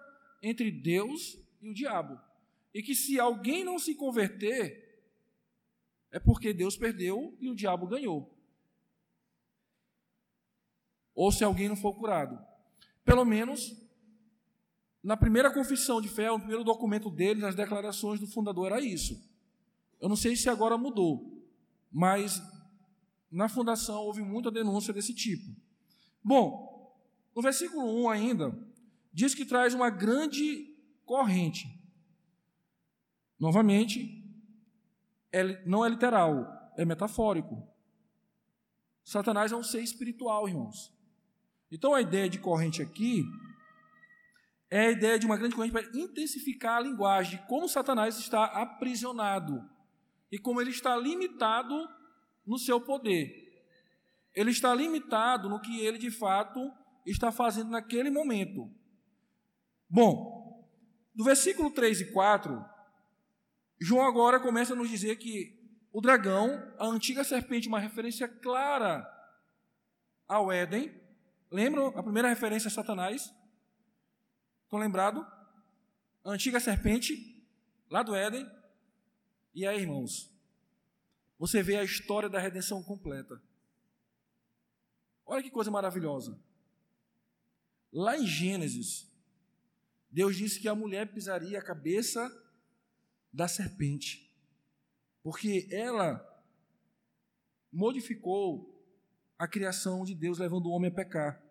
[0.42, 2.20] entre Deus e o diabo.
[2.72, 5.02] E que se alguém não se converter,
[6.10, 8.32] é porque Deus perdeu e o diabo ganhou.
[11.14, 12.44] Ou se alguém não for curado.
[13.04, 13.83] Pelo menos
[15.04, 19.22] na primeira confissão de fé, no primeiro documento dele, nas declarações do fundador, era isso.
[20.00, 21.46] Eu não sei se agora mudou,
[21.92, 22.42] mas
[23.30, 25.54] na fundação houve muita denúncia desse tipo.
[26.22, 26.98] Bom,
[27.36, 28.58] no versículo 1 ainda,
[29.12, 31.68] diz que traz uma grande corrente.
[33.38, 34.24] Novamente,
[35.30, 37.62] é, não é literal, é metafórico.
[39.04, 40.90] Satanás é um ser espiritual, irmãos.
[41.70, 43.22] Então a ideia de corrente aqui
[44.76, 48.44] é a ideia de uma grande corrente para intensificar a linguagem de como Satanás está
[48.44, 49.64] aprisionado
[50.32, 51.88] e como ele está limitado
[52.44, 53.32] no seu poder.
[54.34, 56.72] Ele está limitado no que ele de fato
[57.06, 58.68] está fazendo naquele momento.
[59.88, 60.68] Bom,
[61.14, 62.64] do versículo 3 e 4,
[63.80, 65.56] João agora começa a nos dizer que
[65.92, 69.08] o dragão, a antiga serpente, uma referência clara
[70.26, 70.92] ao Éden.
[71.48, 73.32] Lembram a primeira referência a Satanás?
[74.82, 75.26] Estão?
[76.24, 77.44] A antiga serpente,
[77.90, 78.50] lá do Éden.
[79.54, 80.30] E aí, irmãos,
[81.38, 83.40] você vê a história da redenção completa.
[85.26, 86.38] Olha que coisa maravilhosa.
[87.92, 89.10] Lá em Gênesis,
[90.10, 92.30] Deus disse que a mulher pisaria a cabeça
[93.32, 94.32] da serpente,
[95.22, 96.24] porque ela
[97.72, 98.74] modificou
[99.38, 101.43] a criação de Deus, levando o homem a pecar.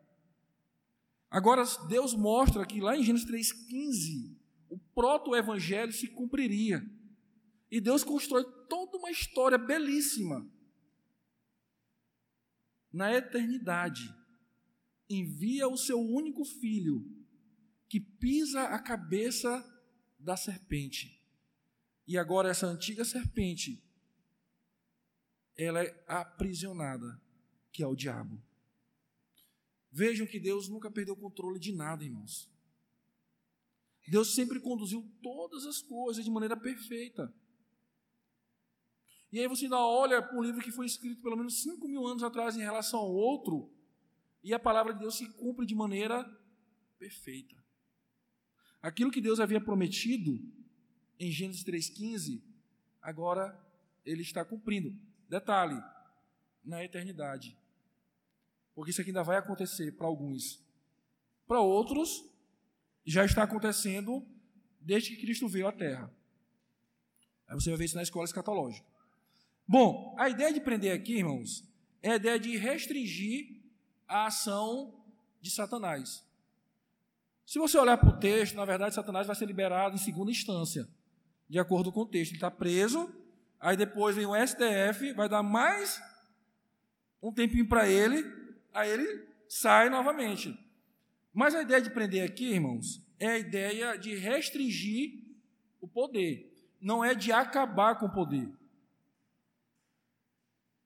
[1.34, 4.38] Agora, Deus mostra que lá em Gênesis 3,15,
[4.70, 6.88] o proto-evangelho se cumpriria.
[7.72, 10.48] E Deus constrói toda uma história belíssima.
[12.92, 14.14] Na eternidade,
[15.10, 17.04] envia o seu único filho,
[17.90, 19.66] que pisa a cabeça
[20.20, 21.20] da serpente.
[22.08, 23.84] E agora essa antiga serpente,
[25.58, 27.20] ela é aprisionada,
[27.72, 28.40] que é o diabo.
[29.94, 32.52] Vejam que Deus nunca perdeu o controle de nada, irmãos.
[34.08, 37.32] Deus sempre conduziu todas as coisas de maneira perfeita.
[39.32, 42.08] E aí você ainda olha para um livro que foi escrito pelo menos 5 mil
[42.08, 43.72] anos atrás em relação ao outro,
[44.44, 46.24] e a palavra de Deus se cumpre de maneira
[46.98, 47.56] perfeita.
[48.82, 50.40] Aquilo que Deus havia prometido
[51.20, 52.42] em Gênesis 3,15,
[53.00, 53.58] agora
[54.04, 54.92] ele está cumprindo.
[55.30, 55.80] Detalhe,
[56.64, 57.58] na eternidade.
[58.76, 60.64] Porque isso aqui ainda vai acontecer para alguns.
[61.48, 62.24] Para outros,
[63.06, 64.26] já está acontecendo
[64.80, 66.12] desde que Cristo veio à Terra.
[67.48, 68.86] Aí você vai ver isso na escola escatológica.
[69.68, 71.64] Bom, a ideia de prender aqui, irmãos,
[72.02, 73.62] é a ideia de restringir
[74.08, 74.94] a ação
[75.40, 76.26] de Satanás.
[77.46, 80.88] Se você olhar para o texto, na verdade, Satanás vai ser liberado em segunda instância,
[81.50, 82.32] de acordo com o texto.
[82.32, 83.14] Ele está preso,
[83.60, 86.02] aí depois vem o STF, vai dar mais
[87.22, 88.24] um tempinho para ele,
[88.74, 90.58] aí ele sai novamente.
[91.34, 95.24] Mas a ideia de prender aqui, irmãos, é a ideia de restringir
[95.80, 98.50] o poder, não é de acabar com o poder.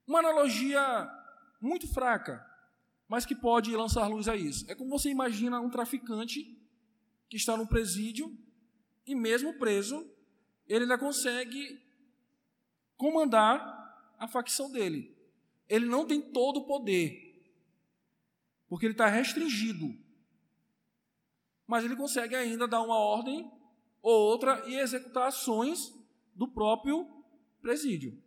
[0.05, 1.09] Uma analogia
[1.59, 2.45] muito fraca,
[3.07, 4.69] mas que pode lançar luz a isso.
[4.69, 6.57] É como você imagina um traficante
[7.29, 8.37] que está no presídio
[9.05, 10.09] e, mesmo preso,
[10.67, 11.81] ele ainda consegue
[12.95, 15.15] comandar a facção dele.
[15.67, 17.26] Ele não tem todo o poder,
[18.67, 19.95] porque ele está restringido.
[21.65, 23.51] Mas ele consegue ainda dar uma ordem
[24.01, 25.93] ou outra e executar ações
[26.33, 27.07] do próprio
[27.61, 28.17] presídio.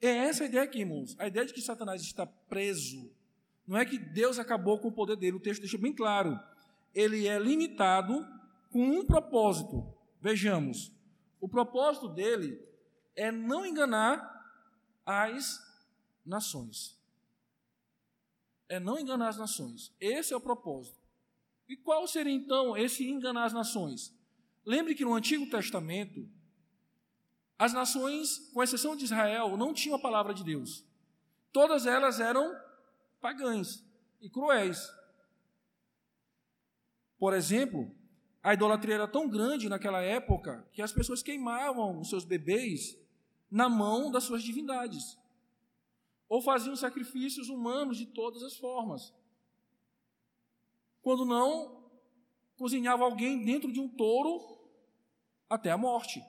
[0.00, 1.16] É essa a ideia aqui, irmãos.
[1.18, 3.10] A ideia de que Satanás está preso.
[3.66, 5.36] Não é que Deus acabou com o poder dele.
[5.36, 6.38] O texto deixa bem claro.
[6.94, 8.26] Ele é limitado
[8.70, 9.92] com um propósito.
[10.20, 10.92] Vejamos.
[11.40, 12.60] O propósito dele
[13.14, 14.38] é não enganar
[15.04, 15.58] as
[16.24, 16.97] nações.
[18.68, 19.94] É não enganar as nações.
[20.00, 20.98] Esse é o propósito.
[21.68, 24.14] E qual seria então esse enganar as nações?
[24.64, 26.28] Lembre que no Antigo Testamento,
[27.58, 30.84] as nações, com exceção de Israel, não tinham a palavra de Deus.
[31.52, 32.54] Todas elas eram
[33.20, 33.84] pagãs
[34.20, 34.88] e cruéis.
[37.18, 37.90] Por exemplo,
[38.42, 42.96] a idolatria era tão grande naquela época que as pessoas queimavam os seus bebês
[43.50, 45.17] na mão das suas divindades.
[46.28, 49.14] Ou faziam sacrifícios humanos de todas as formas.
[51.00, 51.90] Quando não,
[52.56, 54.58] cozinhava alguém dentro de um touro
[55.48, 56.22] até a morte.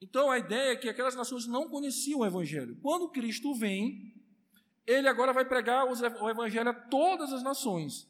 [0.00, 2.78] Então a ideia é que aquelas nações não conheciam o Evangelho.
[2.80, 4.14] Quando Cristo vem,
[4.86, 8.08] ele agora vai pregar o Evangelho a todas as nações.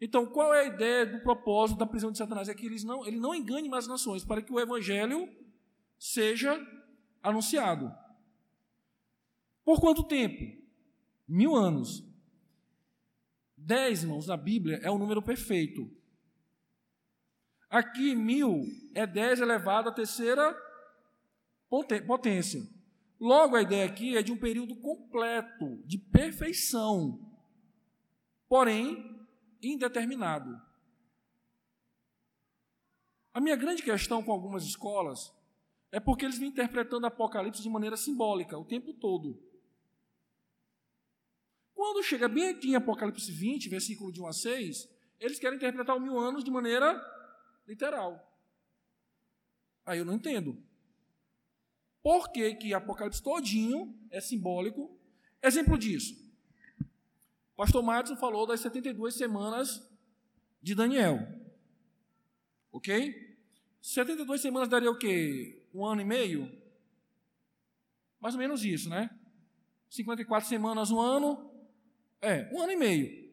[0.00, 2.48] Então, qual é a ideia do propósito da prisão de Satanás?
[2.48, 5.28] É que eles não, ele não engane mais as nações, para que o Evangelho
[5.98, 6.58] seja
[7.22, 7.92] anunciado.
[9.64, 10.60] Por quanto tempo?
[11.26, 12.04] Mil anos.
[13.56, 15.90] Dez, irmãos, na Bíblia é o número perfeito.
[17.68, 20.56] Aqui, mil é dez elevado à terceira
[22.06, 22.60] potência.
[23.20, 27.30] Logo, a ideia aqui é de um período completo, de perfeição,
[28.48, 29.20] porém
[29.62, 30.60] indeterminado.
[33.32, 35.32] A minha grande questão com algumas escolas
[35.92, 39.42] é porque eles vêm interpretando Apocalipse de maneira simbólica o tempo todo.
[41.74, 44.88] Quando chega bem aqui em Apocalipse 20, versículo de 1 a 6,
[45.18, 47.00] eles querem interpretar o mil anos de maneira
[47.66, 48.26] literal.
[49.84, 50.62] Aí eu não entendo.
[52.02, 54.96] Por que, que Apocalipse todinho é simbólico?
[55.42, 56.14] Exemplo disso.
[57.54, 59.86] O pastor Madison falou das 72 semanas
[60.62, 61.18] de Daniel.
[62.72, 63.36] Ok?
[63.82, 65.59] 72 semanas daria o quê?
[65.72, 66.50] Um ano e meio?
[68.20, 69.10] Mais ou menos isso, né?
[69.88, 71.50] 54 semanas, um ano.
[72.20, 73.32] É, um ano e meio.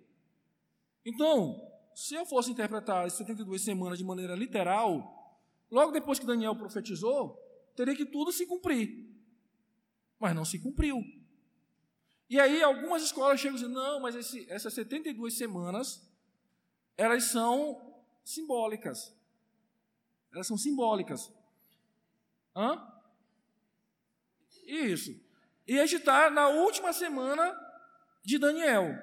[1.06, 1.62] Então,
[1.94, 7.36] se eu fosse interpretar as 72 semanas de maneira literal, logo depois que Daniel profetizou,
[7.76, 9.08] teria que tudo se cumprir.
[10.20, 11.04] Mas não se cumpriu.
[12.30, 16.06] E aí algumas escolas chegam dizendo, não, mas esse, essas 72 semanas,
[16.98, 19.16] elas são simbólicas.
[20.34, 21.32] Elas são simbólicas.
[22.58, 22.91] Hã?
[24.66, 25.12] Isso.
[25.68, 27.55] E a gente está na última semana
[28.24, 28.97] de Daniel.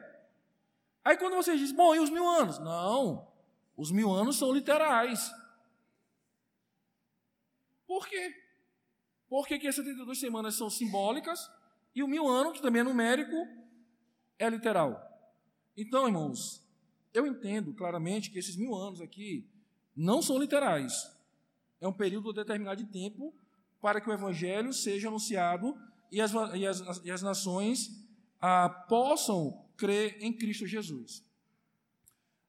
[1.05, 2.59] Aí quando você diz, bom, e os mil anos?
[2.59, 3.30] Não,
[3.76, 5.32] os mil anos são literais.
[7.86, 8.34] Por quê?
[9.28, 11.48] Porque que as 72 semanas são simbólicas
[11.94, 13.36] e o mil ano, que também é numérico,
[14.36, 15.00] é literal.
[15.76, 16.61] Então, irmãos,
[17.12, 19.48] eu entendo claramente que esses mil anos aqui
[19.94, 21.09] não são literais.
[21.80, 23.32] É um período determinado de tempo
[23.85, 25.78] para que o evangelho seja anunciado
[26.11, 27.91] e as, e as, e as nações
[28.41, 31.22] ah, possam crer em Cristo Jesus.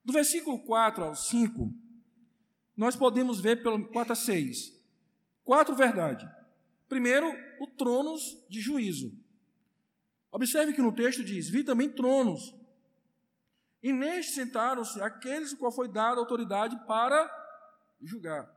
[0.01, 1.73] Do versículo 4 ao 5,
[2.77, 4.81] nós podemos ver pelo 4 a 6,
[5.43, 6.25] quatro verdades.
[6.87, 7.29] Primeiro,
[7.59, 9.11] o tronos de juízo.
[10.31, 12.55] Observe que no texto diz: Vi também tronos,
[13.83, 17.29] e neste sentaram-se aqueles qual foi dada autoridade para
[18.01, 18.55] julgar.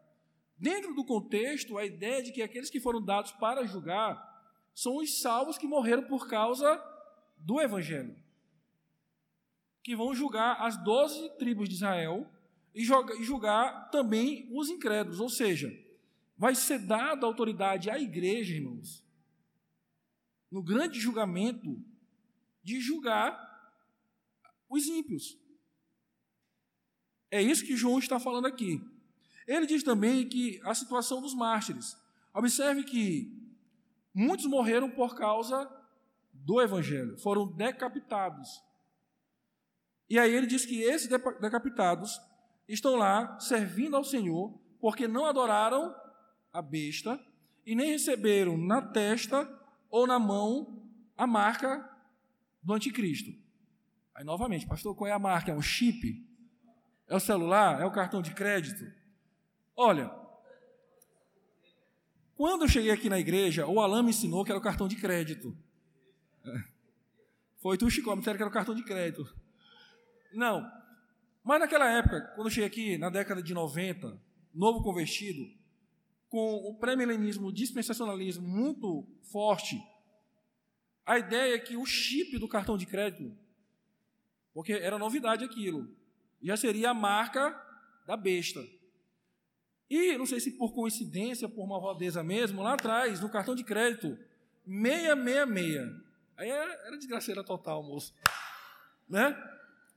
[0.58, 4.26] Dentro do contexto, a ideia de que aqueles que foram dados para julgar
[4.74, 6.82] são os salvos que morreram por causa
[7.36, 8.16] do Evangelho,
[9.82, 12.28] que vão julgar as doze tribos de Israel
[12.74, 15.72] e julgar também os incrédulos, ou seja,
[16.36, 19.04] vai ser dada autoridade à igreja, irmãos,
[20.50, 21.80] no grande julgamento,
[22.62, 23.46] de julgar
[24.68, 25.38] os ímpios.
[27.30, 28.80] É isso que João está falando aqui.
[29.48, 31.96] Ele diz também que a situação dos mártires.
[32.34, 33.34] Observe que
[34.12, 35.66] muitos morreram por causa
[36.30, 38.62] do evangelho, foram decapitados.
[40.08, 41.08] E aí ele diz que esses
[41.40, 42.20] decapitados
[42.68, 45.94] estão lá servindo ao Senhor porque não adoraram
[46.52, 47.18] a besta
[47.64, 49.48] e nem receberam na testa
[49.90, 51.88] ou na mão a marca
[52.62, 53.32] do anticristo.
[54.14, 55.52] Aí, novamente, pastor, qual é a marca?
[55.52, 56.26] É um chip?
[57.06, 57.80] É o celular?
[57.80, 58.97] É o cartão de crédito?
[59.80, 60.10] Olha,
[62.34, 64.96] quando eu cheguei aqui na igreja, o Alain me ensinou que era o cartão de
[64.96, 65.56] crédito.
[67.58, 69.32] Foi tu, Chico, me que era o cartão de crédito.
[70.34, 70.68] Não.
[71.44, 74.20] Mas naquela época, quando eu cheguei aqui, na década de 90,
[74.52, 75.48] novo convertido,
[76.28, 79.80] com o pré-milenismo, dispensacionalismo muito forte,
[81.06, 83.32] a ideia é que o chip do cartão de crédito,
[84.52, 85.88] porque era novidade aquilo,
[86.42, 87.56] já seria a marca
[88.08, 88.60] da besta.
[89.90, 93.64] E, não sei se por coincidência, por uma rodeza mesmo, lá atrás, no cartão de
[93.64, 94.18] crédito,
[94.66, 96.08] 666.
[96.36, 98.14] Aí era, era desgraceira total, moço.
[99.08, 99.36] Né?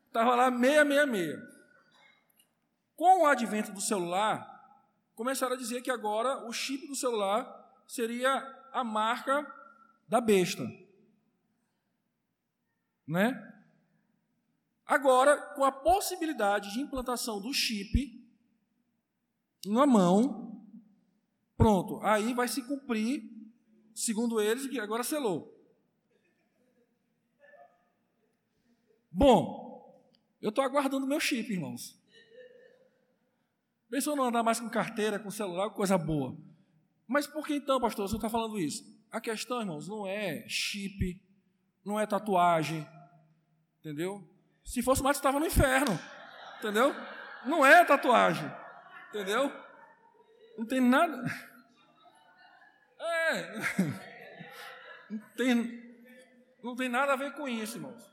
[0.07, 1.39] Estava lá 666.
[2.95, 4.47] Com o advento do celular,
[5.15, 8.29] começaram a dizer que agora o chip do celular seria
[8.71, 9.45] a marca
[10.07, 10.63] da besta.
[13.05, 13.51] Né?
[14.85, 18.20] Agora, com a possibilidade de implantação do chip
[19.65, 20.65] na mão,
[21.57, 23.23] pronto, aí vai se cumprir,
[23.93, 25.51] segundo eles, que agora selou.
[29.11, 30.01] Bom,
[30.41, 31.99] eu estou aguardando meu chip, irmãos.
[33.89, 36.37] Pensou não andar mais com carteira, com celular, coisa boa.
[37.05, 38.89] Mas por que então, pastor, você está falando isso?
[39.11, 41.21] A questão, irmãos, não é chip,
[41.83, 42.87] não é tatuagem,
[43.79, 44.25] entendeu?
[44.63, 45.99] Se fosse mais, estava no inferno,
[46.59, 46.95] entendeu?
[47.45, 48.49] Não é tatuagem,
[49.13, 49.51] entendeu?
[50.57, 51.23] Não tem nada.
[52.99, 53.61] É.
[55.09, 55.83] Não tem,
[56.63, 58.09] não tem nada a ver com isso, irmãos.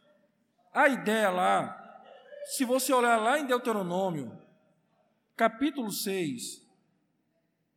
[0.73, 2.03] A ideia lá,
[2.47, 4.37] se você olhar lá em Deuteronômio,
[5.37, 6.67] capítulo 6,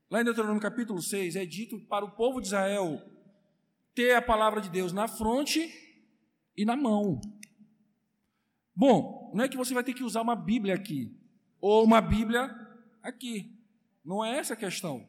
[0.09, 2.99] lá em Deuteronômio capítulo 6, é dito para o povo de Israel
[3.93, 5.71] ter a palavra de Deus na fronte
[6.57, 7.21] e na mão.
[8.75, 11.15] Bom, não é que você vai ter que usar uma Bíblia aqui,
[11.59, 12.49] ou uma Bíblia
[13.01, 13.55] aqui.
[14.03, 15.07] Não é essa a questão.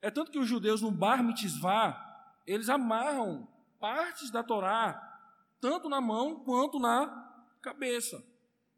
[0.00, 3.48] É tanto que os judeus no Bar Mitzvah, eles amarram
[3.78, 5.00] partes da Torá,
[5.60, 7.06] tanto na mão quanto na
[7.60, 8.22] cabeça.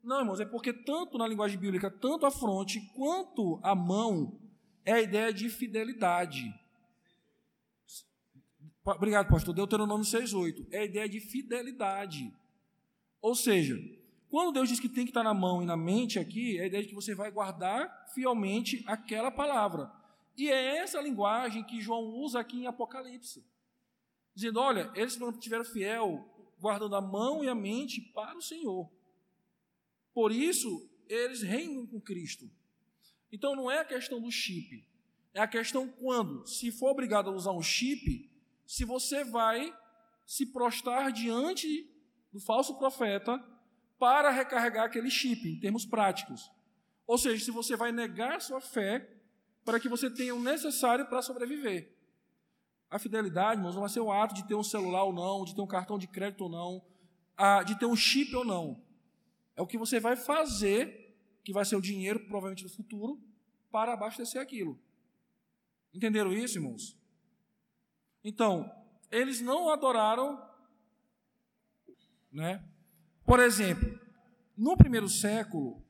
[0.03, 4.39] Não, irmãos, é porque tanto na linguagem bíblica, tanto a fronte quanto a mão
[4.85, 6.53] é a ideia de fidelidade.
[8.85, 9.55] Obrigado, pastor.
[9.55, 10.66] Deuteronômio 6,8.
[10.70, 12.30] É a ideia de fidelidade.
[13.22, 13.78] Ou seja,
[14.35, 16.66] quando Deus diz que tem que estar na mão e na mente aqui, é a
[16.66, 19.89] ideia de que você vai guardar fielmente aquela palavra.
[20.37, 23.47] E é essa linguagem que João usa aqui em Apocalipse.
[24.35, 26.28] dizendo: olha, eles não tiveram fiel,
[26.59, 28.91] guardando a mão e a mente para o Senhor.
[30.12, 32.51] Por isso, eles reinam com Cristo.
[33.30, 34.85] Então, não é a questão do chip,
[35.32, 38.28] é a questão quando, se for obrigado a usar um chip,
[38.66, 39.72] se você vai
[40.26, 41.89] se prostrar diante
[42.32, 43.53] do falso profeta
[44.05, 46.52] para recarregar aquele chip, em termos práticos.
[47.07, 49.09] Ou seja, se você vai negar sua fé
[49.64, 51.90] para que você tenha o necessário para sobreviver.
[52.90, 55.55] A fidelidade, irmãos, não vai ser o ato de ter um celular ou não, de
[55.55, 56.84] ter um cartão de crédito ou não,
[57.64, 58.78] de ter um chip ou não.
[59.57, 63.18] É o que você vai fazer, que vai ser o dinheiro, provavelmente no futuro,
[63.72, 64.78] para abastecer aquilo.
[65.94, 66.94] Entenderam isso, irmãos?
[68.22, 68.70] Então,
[69.11, 70.46] eles não adoraram,
[72.30, 72.62] né?
[73.25, 73.99] Por exemplo,
[74.57, 75.83] no primeiro século,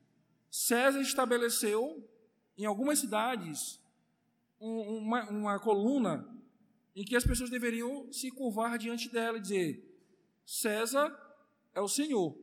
[0.49, 2.09] César estabeleceu
[2.57, 3.81] em algumas cidades
[4.57, 6.25] uma, uma coluna
[6.95, 9.83] em que as pessoas deveriam se curvar diante dela e dizer:
[10.45, 11.13] César
[11.73, 12.37] é o Senhor.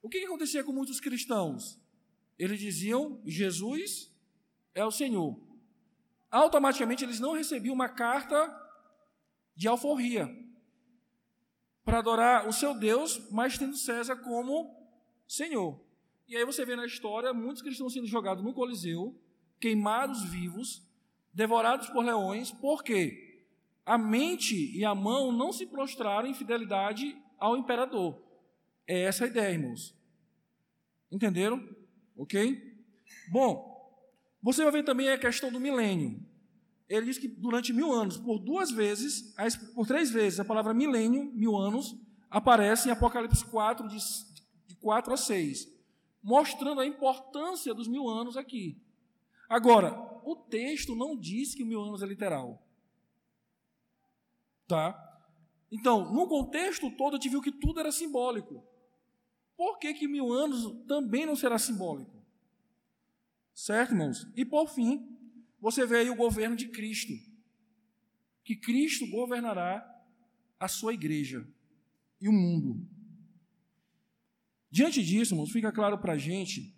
[0.00, 1.78] O que, que acontecia com muitos cristãos?
[2.38, 4.10] Eles diziam: Jesus
[4.74, 5.38] é o Senhor.
[6.30, 8.36] Automaticamente eles não recebiam uma carta
[9.54, 10.47] de alforria
[11.88, 14.76] para adorar o seu Deus, mas tendo César como
[15.26, 15.80] Senhor.
[16.28, 19.18] E aí você vê na história muitos cristãos sendo jogados no Coliseu,
[19.58, 20.86] queimados vivos,
[21.32, 23.42] devorados por leões, porque
[23.86, 28.22] a mente e a mão não se prostraram em fidelidade ao imperador.
[28.86, 29.96] É essa a ideia, irmãos.
[31.10, 31.66] Entenderam?
[32.18, 32.84] Ok?
[33.30, 33.96] Bom,
[34.42, 36.20] você vai ver também a questão do milênio.
[36.88, 39.34] Ele diz que durante mil anos, por duas vezes,
[39.74, 41.94] por três vezes, a palavra milênio, mil anos,
[42.30, 43.98] aparece em Apocalipse 4, de,
[44.66, 45.68] de 4 a 6,
[46.22, 48.80] mostrando a importância dos mil anos aqui.
[49.48, 49.92] Agora,
[50.24, 52.62] o texto não diz que mil anos é literal.
[54.66, 55.04] Tá?
[55.70, 58.62] Então, no contexto todo, a gente viu que tudo era simbólico.
[59.56, 62.22] Por que, que mil anos também não será simbólico?
[63.54, 64.26] Certo, irmãos?
[64.36, 65.17] E por fim,
[65.60, 67.12] você vê aí o governo de Cristo.
[68.44, 69.84] Que Cristo governará
[70.58, 71.46] a sua igreja
[72.20, 72.86] e o mundo.
[74.70, 76.74] Diante disso, irmãos, fica claro para a gente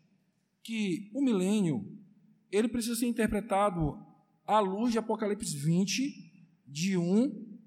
[0.62, 1.98] que o milênio
[2.50, 3.98] ele precisa ser interpretado
[4.46, 6.30] à luz de Apocalipse 20,
[6.66, 7.58] de 1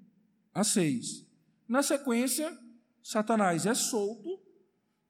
[0.54, 1.26] a 6.
[1.68, 2.58] Na sequência,
[3.02, 4.40] Satanás é solto,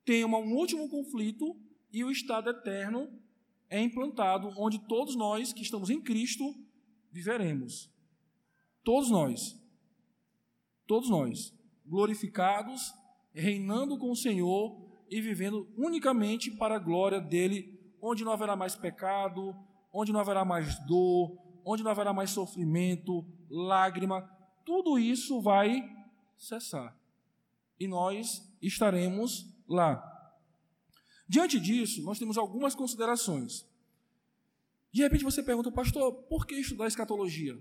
[0.06, 1.60] tem um último conflito
[1.92, 3.10] e o estado eterno
[3.74, 6.54] é implantado, onde todos nós que estamos em Cristo
[7.12, 7.90] viveremos.
[8.84, 9.60] Todos nós.
[10.86, 11.52] Todos nós.
[11.84, 12.94] Glorificados,
[13.34, 18.76] reinando com o Senhor e vivendo unicamente para a glória dele onde não haverá mais
[18.76, 19.56] pecado,
[19.92, 24.22] onde não haverá mais dor, onde não haverá mais sofrimento, lágrima,
[24.64, 25.82] tudo isso vai
[26.38, 26.96] cessar.
[27.80, 30.13] E nós estaremos lá.
[31.28, 33.66] Diante disso, nós temos algumas considerações.
[34.92, 37.60] De repente você pergunta, pastor, por que estudar escatologia?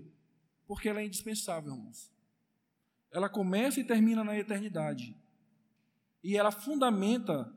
[0.67, 2.11] Porque ela é indispensável, irmãos.
[3.11, 5.15] Ela começa e termina na eternidade.
[6.23, 7.53] E ela fundamenta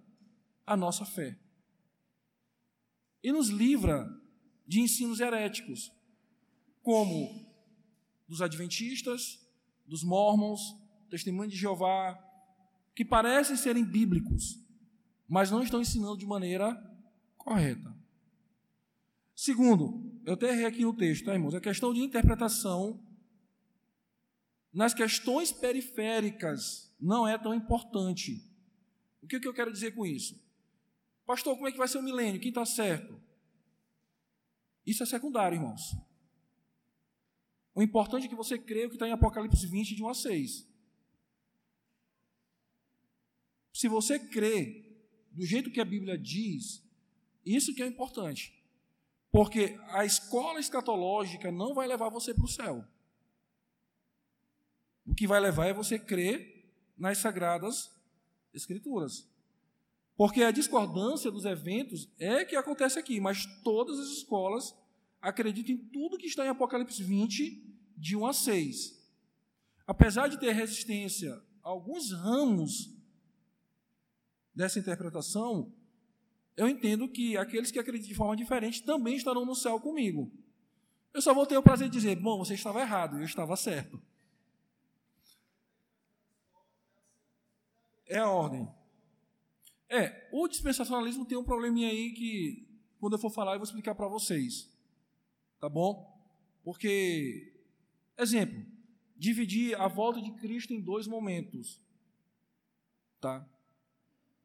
[0.66, 1.38] a nossa fé
[3.22, 4.08] e nos livra
[4.66, 5.92] de ensinos heréticos,
[6.82, 7.44] como
[8.28, 9.44] dos adventistas,
[9.86, 10.76] dos mormons,
[11.08, 12.18] testemunhos de Jeová,
[12.94, 14.60] que parecem serem bíblicos,
[15.28, 16.74] mas não estão ensinando de maneira
[17.36, 17.94] correta.
[19.34, 21.54] Segundo, eu até errei aqui no texto, tá, irmãos?
[21.54, 23.02] A questão de interpretação
[24.72, 28.42] nas questões periféricas não é tão importante.
[29.22, 30.40] O que, que eu quero dizer com isso?
[31.26, 32.40] Pastor, como é que vai ser o milênio?
[32.40, 33.20] Quem está certo?
[34.86, 35.96] Isso é secundário, irmãos.
[37.74, 40.14] O importante é que você creia o que está em Apocalipse 20, de 1 a
[40.14, 40.66] 6.
[43.74, 44.85] Se você crê
[45.36, 46.82] do jeito que a Bíblia diz,
[47.44, 48.54] isso que é importante.
[49.30, 52.82] Porque a escola escatológica não vai levar você para o céu.
[55.04, 57.94] O que vai levar é você crer nas sagradas
[58.54, 59.28] escrituras.
[60.16, 64.74] Porque a discordância dos eventos é que acontece aqui, mas todas as escolas
[65.20, 67.62] acreditam em tudo que está em Apocalipse 20,
[67.94, 69.06] de 1 a 6.
[69.86, 72.95] Apesar de ter resistência a alguns ramos
[74.56, 75.70] dessa interpretação,
[76.56, 80.32] eu entendo que aqueles que acreditam de forma diferente também estarão no céu comigo.
[81.12, 84.00] Eu só vou ter o prazer de dizer: bom, você estava errado, eu estava certo.
[88.06, 88.66] É a ordem.
[89.88, 92.66] É, o dispensacionalismo tem um probleminha aí que,
[92.98, 94.70] quando eu for falar, eu vou explicar para vocês.
[95.60, 96.14] Tá bom?
[96.64, 97.54] Porque,
[98.16, 98.64] exemplo,
[99.16, 101.80] dividir a volta de Cristo em dois momentos.
[103.20, 103.46] Tá?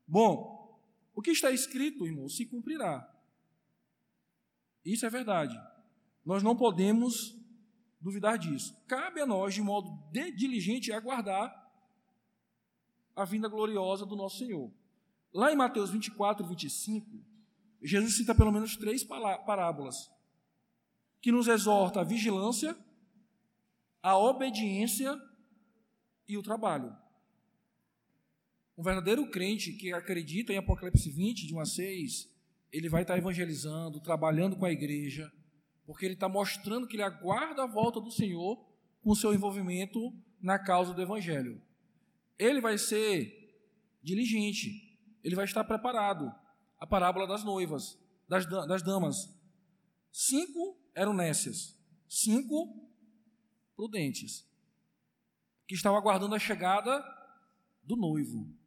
[0.07, 0.79] Bom,
[1.13, 3.07] o que está escrito, irmão, se cumprirá.
[4.83, 5.55] Isso é verdade.
[6.25, 7.37] Nós não podemos
[7.99, 8.75] duvidar disso.
[8.87, 11.61] Cabe a nós, de modo diligente, aguardar
[13.15, 14.71] a vinda gloriosa do nosso Senhor.
[15.33, 17.23] Lá em Mateus 24 e 25,
[17.81, 20.11] Jesus cita pelo menos três parábolas
[21.21, 22.75] que nos exorta a vigilância,
[24.01, 25.19] a obediência
[26.27, 26.95] e o trabalho.
[28.77, 32.29] Um verdadeiro crente que acredita em Apocalipse 20, de 1 a 6,
[32.71, 35.31] ele vai estar evangelizando, trabalhando com a igreja,
[35.85, 38.57] porque ele está mostrando que ele aguarda a volta do Senhor
[39.01, 41.61] com o seu envolvimento na causa do Evangelho.
[42.39, 43.41] Ele vai ser
[44.01, 46.33] diligente, ele vai estar preparado.
[46.79, 49.29] A parábola das noivas, das, das damas.
[50.11, 52.89] Cinco eram nécias, cinco
[53.75, 54.47] prudentes,
[55.67, 57.03] que estavam aguardando a chegada
[57.83, 58.60] do noivo.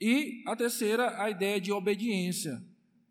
[0.00, 2.64] E a terceira, a ideia de obediência.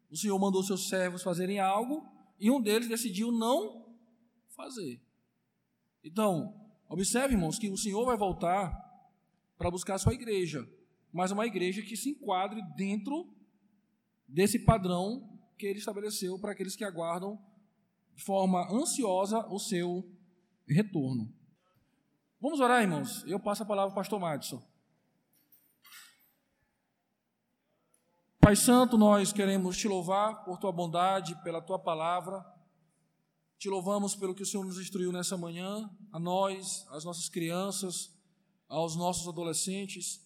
[0.10, 2.04] O Senhor mandou seus servos fazerem algo
[2.40, 3.96] e um deles decidiu não
[4.56, 5.00] fazer.
[6.04, 6.54] Então,
[6.88, 8.74] observe, irmãos, que o Senhor vai voltar
[9.58, 10.68] para buscar a sua igreja,
[11.12, 13.32] mas uma igreja que se enquadre dentro
[14.28, 17.38] desse padrão que ele estabeleceu para aqueles que aguardam
[18.16, 20.10] de forma ansiosa o seu
[20.68, 21.32] retorno.
[22.40, 23.24] Vamos orar, irmãos?
[23.26, 24.69] Eu passo a palavra para o pastor Madison.
[28.42, 32.44] Pai Santo, nós queremos te louvar por tua bondade, pela tua palavra.
[33.58, 38.18] Te louvamos pelo que o Senhor nos instruiu nessa manhã, a nós, às nossas crianças,
[38.70, 40.26] aos nossos adolescentes.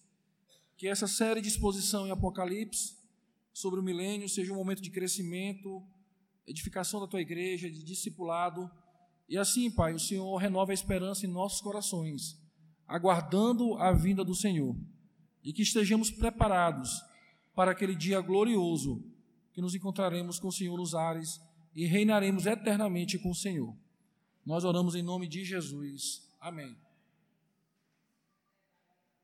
[0.76, 2.96] Que essa série de exposição em Apocalipse
[3.52, 5.82] sobre o milênio seja um momento de crescimento,
[6.46, 8.70] edificação da tua igreja, de discipulado.
[9.28, 12.40] E assim, Pai, o Senhor renova a esperança em nossos corações,
[12.86, 14.76] aguardando a vinda do Senhor.
[15.42, 17.02] E que estejamos preparados
[17.54, 19.02] para aquele dia glorioso
[19.52, 21.40] que nos encontraremos com o Senhor nos ares
[21.74, 23.74] e reinaremos eternamente com o Senhor.
[24.44, 26.28] Nós oramos em nome de Jesus.
[26.40, 26.83] Amém.